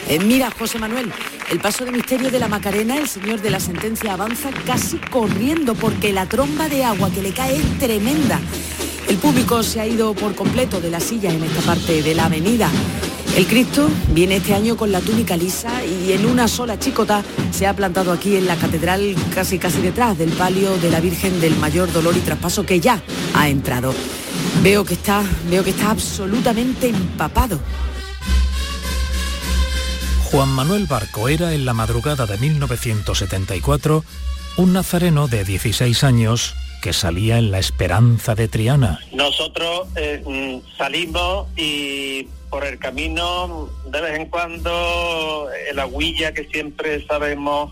[0.09, 1.11] Eh, mira, José Manuel,
[1.51, 5.75] el paso de misterio de la Macarena, el señor de la sentencia avanza casi corriendo
[5.75, 8.39] porque la tromba de agua que le cae es tremenda.
[9.09, 12.25] El público se ha ido por completo de las sillas en esta parte de la
[12.25, 12.69] avenida.
[13.35, 17.67] El Cristo viene este año con la túnica lisa y en una sola chicota se
[17.67, 21.55] ha plantado aquí en la catedral casi casi detrás del palio de la Virgen del
[21.57, 23.01] Mayor Dolor y Traspaso que ya
[23.33, 23.93] ha entrado.
[24.63, 27.59] Veo que está, veo que está absolutamente empapado.
[30.31, 34.03] Juan Manuel Barco era en la madrugada de 1974
[34.57, 38.99] un nazareno de 16 años que salía en la esperanza de Triana.
[39.13, 46.43] Nosotros eh, mm, salimos y por el camino de vez en cuando el agüilla que
[46.45, 47.71] siempre sabemos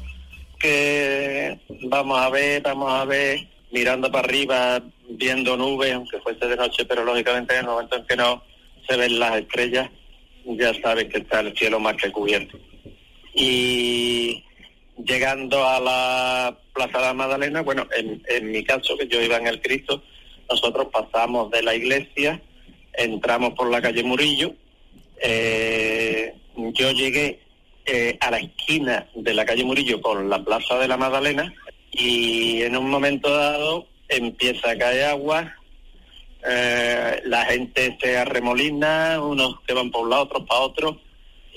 [0.57, 6.55] que vamos a ver, vamos a ver, mirando para arriba, viendo nubes, aunque fuese de
[6.55, 8.41] noche, pero lógicamente en el momento en que no
[8.87, 9.89] se ven las estrellas,
[10.45, 12.57] ya sabes que está el cielo más que cubierto.
[13.33, 14.43] Y
[15.03, 19.37] llegando a la Plaza de la Magdalena, bueno, en, en mi caso, que yo iba
[19.37, 20.03] en el Cristo,
[20.49, 22.41] nosotros pasamos de la iglesia,
[22.93, 24.53] entramos por la calle Murillo,
[25.21, 27.39] eh, yo llegué
[27.85, 31.53] eh, a la esquina de la calle Murillo con la Plaza de la Magdalena
[31.91, 35.55] y en un momento dado empieza a caer agua,
[36.47, 41.01] eh, la gente se arremolina, unos que van por un lado, otros para otro,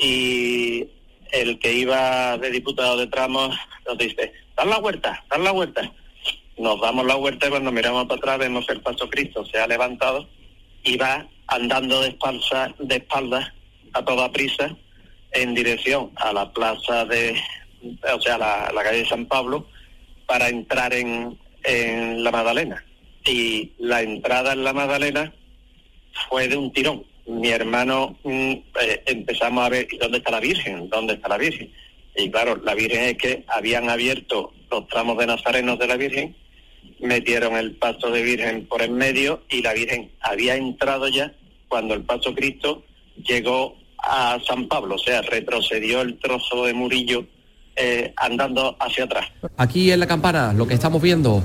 [0.00, 0.86] y
[1.32, 5.92] el que iba de diputado de tramos nos dice, dan la vuelta, dan la vuelta.
[6.56, 9.58] Nos damos la vuelta y cuando miramos para atrás vemos que el Paso Cristo se
[9.58, 10.28] ha levantado
[10.82, 13.52] y va andando de espalda, de espaldas
[13.92, 14.76] a toda prisa
[15.32, 17.40] en dirección a la plaza de,
[18.12, 19.68] o sea, la, la calle de San Pablo,
[20.26, 22.84] para entrar en, en la Magdalena.
[23.28, 25.32] Y la entrada en la Magdalena
[26.28, 27.04] fue de un tirón.
[27.26, 31.36] Mi hermano mm, eh, empezamos a ver ¿y dónde está la Virgen, dónde está la
[31.36, 31.70] Virgen.
[32.16, 36.36] Y claro, la Virgen es que habían abierto los tramos de nazarenos de la Virgen,
[37.00, 41.32] metieron el paso de Virgen por en medio y la Virgen había entrado ya
[41.68, 42.82] cuando el paso Cristo
[43.22, 47.26] llegó a San Pablo, o sea, retrocedió el trozo de Murillo
[47.76, 49.26] eh, andando hacia atrás.
[49.56, 51.42] Aquí en la campana lo que estamos viendo,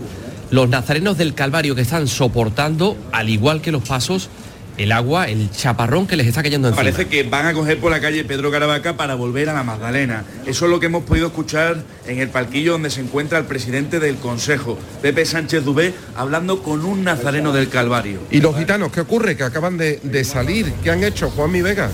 [0.54, 4.30] los nazarenos del Calvario que están soportando, al igual que los pasos,
[4.78, 6.84] el agua, el chaparrón que les está cayendo encima.
[6.84, 10.26] Parece que van a coger por la calle Pedro Caravaca para volver a la Magdalena.
[10.46, 14.00] Eso es lo que hemos podido escuchar en el palquillo donde se encuentra el presidente
[14.00, 18.20] del Consejo, Pepe Sánchez Dubé, hablando con un nazareno del Calvario.
[18.30, 19.36] ¿Y los gitanos qué ocurre?
[19.36, 20.72] Que acaban de, de salir.
[20.84, 21.90] ¿Qué han hecho, Juan Mi Vega?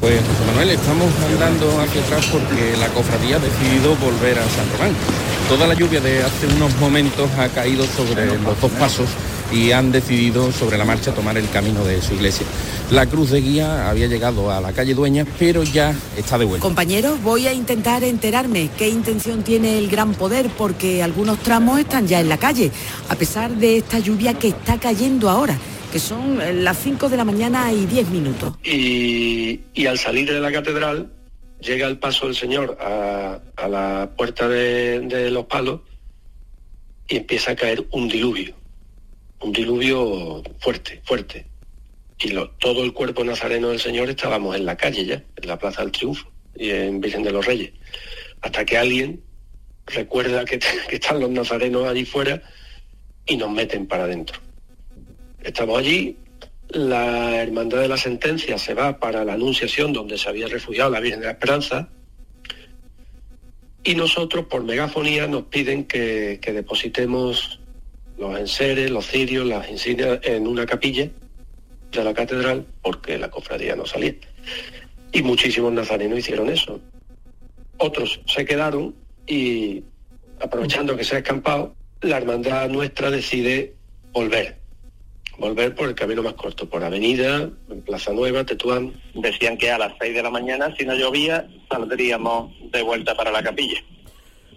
[0.00, 4.70] Pues José Manuel, estamos andando aquí atrás porque la cofradía ha decidido volver a San
[4.70, 4.94] Román.
[5.48, 9.08] Toda la lluvia de hace unos momentos ha caído sobre los dos pasos
[9.50, 12.46] y han decidido sobre la marcha tomar el camino de su iglesia.
[12.90, 16.62] La cruz de guía había llegado a la calle Dueña, pero ya está de vuelta.
[16.62, 22.06] Compañeros, voy a intentar enterarme qué intención tiene el gran poder porque algunos tramos están
[22.06, 22.70] ya en la calle,
[23.08, 25.56] a pesar de esta lluvia que está cayendo ahora
[25.90, 28.52] que son las 5 de la mañana y 10 minutos.
[28.62, 31.10] Y, y al salir de la catedral
[31.60, 35.80] llega el paso del Señor a, la puerta de, los palos
[37.08, 38.54] y empieza a caer un diluvio,
[39.40, 41.46] un diluvio fuerte, fuerte.
[42.20, 45.82] Y todo el cuerpo nazareno del Señor estábamos en la calle ya, en la Plaza
[45.82, 47.72] del Triunfo y en Virgen de los Reyes,
[48.40, 49.22] hasta que alguien
[49.86, 52.42] recuerda que, que están los nazarenos allí fuera
[53.26, 54.40] y nos meten para adentro.
[55.42, 56.16] Estamos allí,
[56.70, 61.00] la Hermandad de la Sentencia se va para la Anunciación, donde se había refugiado la
[61.00, 61.88] Virgen de la Esperanza,
[63.84, 67.60] y nosotros por megafonía nos piden que, que depositemos
[68.18, 71.08] los enseres, los cirios, las insignias en una capilla
[71.92, 74.14] de la catedral porque la cofradía no salía.
[75.12, 76.80] Y muchísimos nazarenos hicieron eso.
[77.78, 78.94] Otros se quedaron
[79.26, 79.82] y
[80.40, 83.74] aprovechando que se ha escampado, la hermandad nuestra decide
[84.12, 84.58] volver.
[85.38, 89.00] Volver por el camino más corto, por Avenida, en Plaza Nueva, Tetuán.
[89.14, 93.30] Decían que a las 6 de la mañana, si no llovía, saldríamos de vuelta para
[93.30, 93.82] la capilla.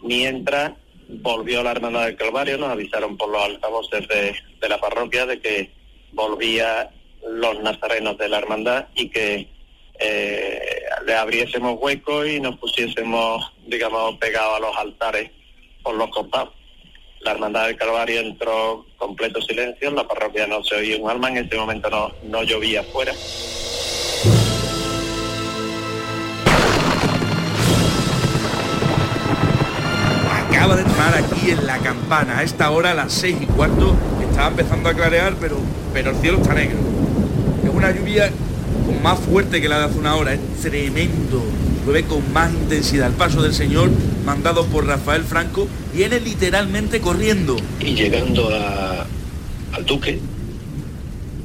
[0.02, 0.74] Mientras
[1.08, 5.40] volvió la Hermandad del Calvario, nos avisaron por los altavoces de, de la parroquia de
[5.40, 5.72] que
[6.14, 6.90] volvía
[7.30, 9.48] los nazarenos de la hermandad y que
[10.00, 10.62] eh,
[11.06, 15.32] le abriésemos hueco y nos pusiésemos, digamos, pegados a los altares
[15.84, 16.54] por los costados.
[17.24, 21.30] La hermandad del Calvario entró completo silencio, en la parroquia no se oía un alma,
[21.30, 23.14] en ese momento no, no llovía afuera.
[30.50, 32.40] Acaba de entrar aquí en la campana.
[32.40, 33.96] A esta hora, a las seis y cuarto,
[34.28, 35.58] estaba empezando a clarear, pero,
[35.94, 36.80] pero el cielo está negro.
[37.64, 38.32] Es una lluvia
[39.04, 40.34] más fuerte que la de hace una hora.
[40.34, 41.44] Es tremendo.
[41.86, 43.08] Llueve con más intensidad.
[43.10, 43.92] El paso del Señor,
[44.26, 47.56] mandado por Rafael Franco, viene literalmente corriendo.
[47.80, 49.06] Y llegando a-
[49.74, 50.20] al Duque,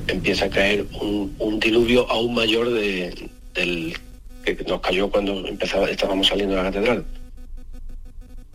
[0.08, 3.96] empieza a caer un, un diluvio aún mayor de- del
[4.44, 7.04] que nos cayó cuando empezaba, estábamos saliendo de la catedral.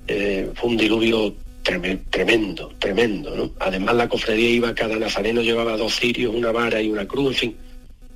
[0.07, 1.33] Eh, fue un diluvio
[1.63, 3.51] treme- tremendo, tremendo, ¿no?
[3.59, 7.35] Además la cofradía iba, cada nazareno llevaba dos cirios, una vara y una cruz, en
[7.35, 7.55] fin.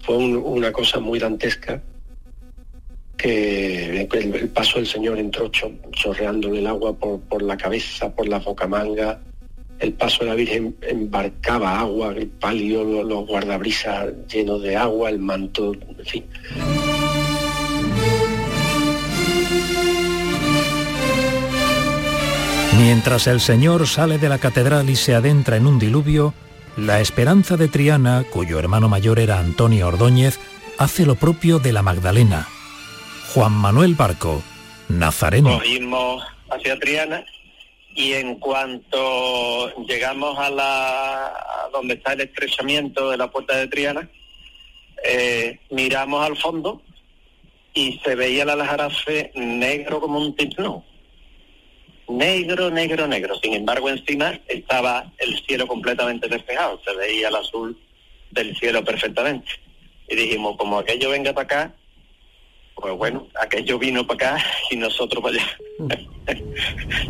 [0.02, 1.82] Fue un- una cosa muy dantesca
[3.18, 8.28] que el, paso del Señor entró cho- chorreándole el agua por, por la cabeza, por
[8.28, 9.20] la bocamanga,
[9.80, 15.10] el paso de la Virgen embarcaba agua, el palio, lo- los, guardabrisas llenos de agua,
[15.10, 16.24] el manto, en fin.
[22.78, 26.34] Mientras el Señor sale de la catedral y se adentra en un diluvio,
[26.76, 30.40] la esperanza de Triana, cuyo hermano mayor era Antonio Ordóñez,
[30.78, 32.48] hace lo propio de la Magdalena.
[33.34, 34.42] Juan Manuel Barco,
[34.90, 35.60] Nazareno.
[35.60, 37.26] Cogimos hacia Triana
[37.94, 44.10] y en cuanto llegamos a la donde está el estrechamiento de la puerta de Triana,
[45.04, 46.82] eh, miramos al fondo
[47.74, 50.84] y se veía el aljarafe negro como un tiplón.
[52.08, 53.36] Negro, negro, negro.
[53.42, 56.80] Sin embargo, encima estaba el cielo completamente despejado.
[56.86, 57.78] Se veía el azul
[58.32, 59.48] del cielo perfectamente.
[60.08, 61.76] Y dijimos, como aquello venga para acá,
[62.86, 66.38] pues bueno, aquello vino para acá y nosotros para allá.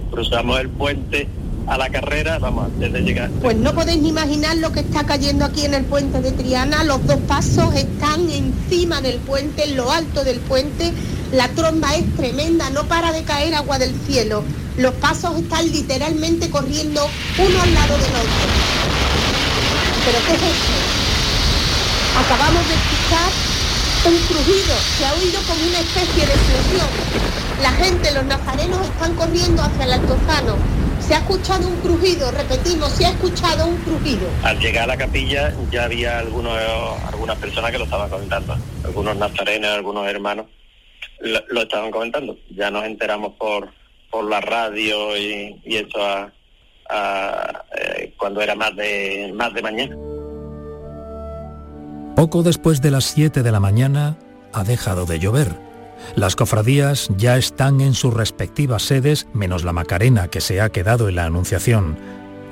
[0.09, 1.27] Cruzamos el puente
[1.67, 3.29] a la carrera, vamos, antes de llegar.
[3.41, 6.85] Pues no podéis ni imaginar lo que está cayendo aquí en el puente de Triana.
[6.85, 10.93] Los dos pasos están encima del puente, en lo alto del puente.
[11.33, 14.45] La tromba es tremenda, no para de caer agua del cielo.
[14.77, 17.05] Los pasos están literalmente corriendo
[17.37, 18.45] uno al lado del otro.
[20.05, 20.73] ¿Pero qué es esto?
[22.17, 23.54] Acabamos de escuchar
[24.09, 26.87] un crujido, se ha oído como una especie de explosión.
[27.61, 30.57] La gente, los nazarenos están corriendo hacia el altozano.
[30.99, 34.27] Se ha escuchado un crujido, repetimos, se ha escuchado un crujido.
[34.43, 36.57] Al llegar a la capilla ya había algunos,
[37.07, 40.47] algunas personas que lo estaban comentando, algunos nazarenos, algunos hermanos
[41.19, 42.37] lo, estaban comentando.
[42.49, 43.71] Ya nos enteramos por,
[44.09, 46.31] por la radio y, eso a-
[46.89, 49.95] a, eh, cuando era más de, más de mañana.
[52.15, 54.17] Poco después de las 7 de la mañana
[54.53, 55.59] ha dejado de llover.
[56.15, 61.09] Las cofradías ya están en sus respectivas sedes, menos la Macarena que se ha quedado
[61.09, 61.97] en la Anunciación.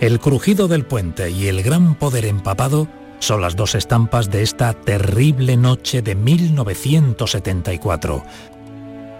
[0.02, 2.90] El crujido del puente y el gran poder empapado
[3.20, 8.22] son las dos estampas de esta terrible noche de 1974.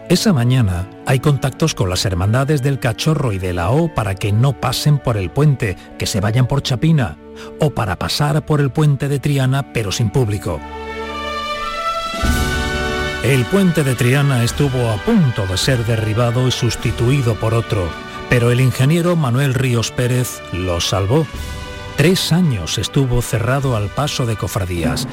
[0.10, 4.32] Esa mañana hay contactos con las hermandades del Cachorro y de la O para que
[4.32, 7.18] no pasen por el puente, que se vayan por Chapina,
[7.60, 10.60] o para pasar por el puente de Triana pero sin público.
[13.24, 17.88] El puente de Triana estuvo a punto de ser derribado y sustituido por otro,
[18.30, 21.26] pero el ingeniero Manuel Ríos Pérez lo salvó.
[21.96, 25.08] Tres años estuvo cerrado al paso de cofradías.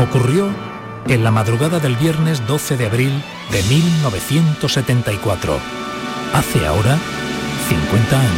[0.00, 0.48] Ocurrió
[1.08, 5.58] en la madrugada del viernes 12 de abril de 1974.
[6.34, 6.98] Hace ahora
[7.68, 8.32] 50 años.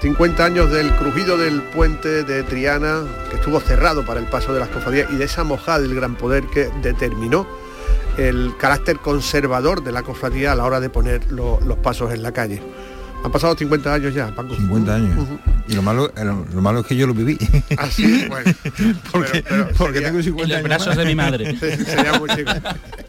[0.00, 4.58] 50 años del crujido del puente de Triana, que estuvo cerrado para el paso de
[4.60, 7.46] las cofradías, y de esa mojada del gran poder que determinó
[8.16, 12.22] el carácter conservador de la cofradía a la hora de poner lo- los pasos en
[12.22, 12.60] la calle.
[13.24, 14.54] Han pasado 50 años ya, Paco.
[14.54, 15.18] 50 años.
[15.18, 15.38] Ujú.
[15.68, 17.38] Y lo malo, eh, lo, lo malo es que yo lo viví.
[17.78, 18.52] Así, bueno.
[19.12, 19.44] porque
[19.78, 20.82] porque tengo 50 años más.
[21.86, 22.50] Sería muy chico.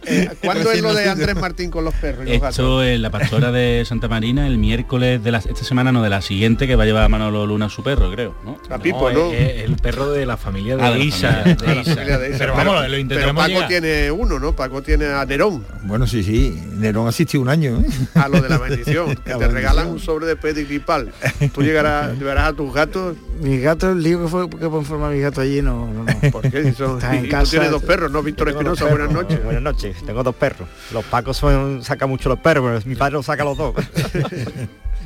[0.06, 2.58] Eh, ¿Cuándo es lo de Andrés Martín con los perros y los gatos?
[2.60, 6.10] Esto en la pastora de Santa Marina el miércoles de la, esta semana, no de
[6.10, 8.58] la siguiente, que va a llevar a Manolo Luna su perro, creo, ¿no?
[8.70, 9.32] A Pipo, ¿no?
[9.32, 11.44] es el perro de la familia de Ah, de Isa.
[11.44, 12.36] de de.
[12.38, 13.68] Pero Pero- vamos, lo Pero Paco llegar.
[13.68, 14.56] tiene uno, ¿no?
[14.56, 16.58] Paco tiene a Nerón, Bueno, sí, sí.
[16.74, 17.80] Nerón asistió un año.
[17.82, 17.86] ¿eh?
[18.16, 21.12] a lo de la bendición, que La te regalan un sobre de pedigripal.
[21.54, 25.12] Tú llegarás, llevarás a tus gatos, Mis gatos, el lío que fue que pueden formar
[25.12, 26.32] mis gatos allí, no, no, no.
[26.32, 26.60] ¿por qué?
[26.60, 28.22] En casa, tienes dos perros, ¿no?
[28.22, 29.44] Víctor Espinosa, buenas noches.
[29.44, 30.68] Buenas noches, tengo dos perros.
[30.92, 33.74] Los pacos son, sacan mucho los perros, pero mi padre los saca los dos.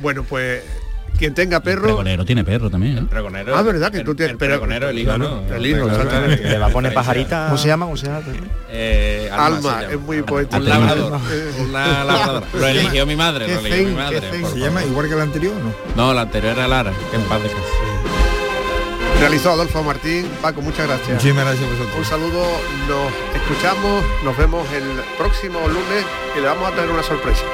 [0.00, 0.62] Bueno, pues
[1.18, 3.06] quien tenga perro, Pregonero tiene perro también, ¿eh?
[3.10, 3.56] Pregonero.
[3.56, 3.90] Ah, ¿verdad?
[3.90, 5.42] Que tú tienes- el pregonero, el hijo, ¿no?
[5.52, 6.48] el hijo, exactamente.
[6.48, 7.46] Le va a poner pajarita.
[7.46, 7.86] ¿Cómo se llama?
[7.86, 8.20] ¿Cómo se llama?
[8.70, 9.92] Eh, Alma, se llama.
[9.94, 10.58] es muy poético.
[10.58, 11.20] Un labrador.
[11.68, 12.46] Una labradora.
[12.54, 15.72] Lo eligió mi madre, lo eligió mi Se llama igual que el anterior, ¿no?
[15.96, 17.68] No, la anterior era Lara, que en paz descanse.
[19.18, 20.26] Realizó Adolfo Martín.
[20.40, 21.10] Paco, muchas gracias.
[21.10, 21.96] Muchísimas gracias a vosotros.
[21.98, 22.46] Un saludo,
[22.88, 24.84] nos escuchamos, nos vemos el
[25.16, 26.04] próximo lunes
[26.36, 27.44] y le vamos a traer una sorpresa.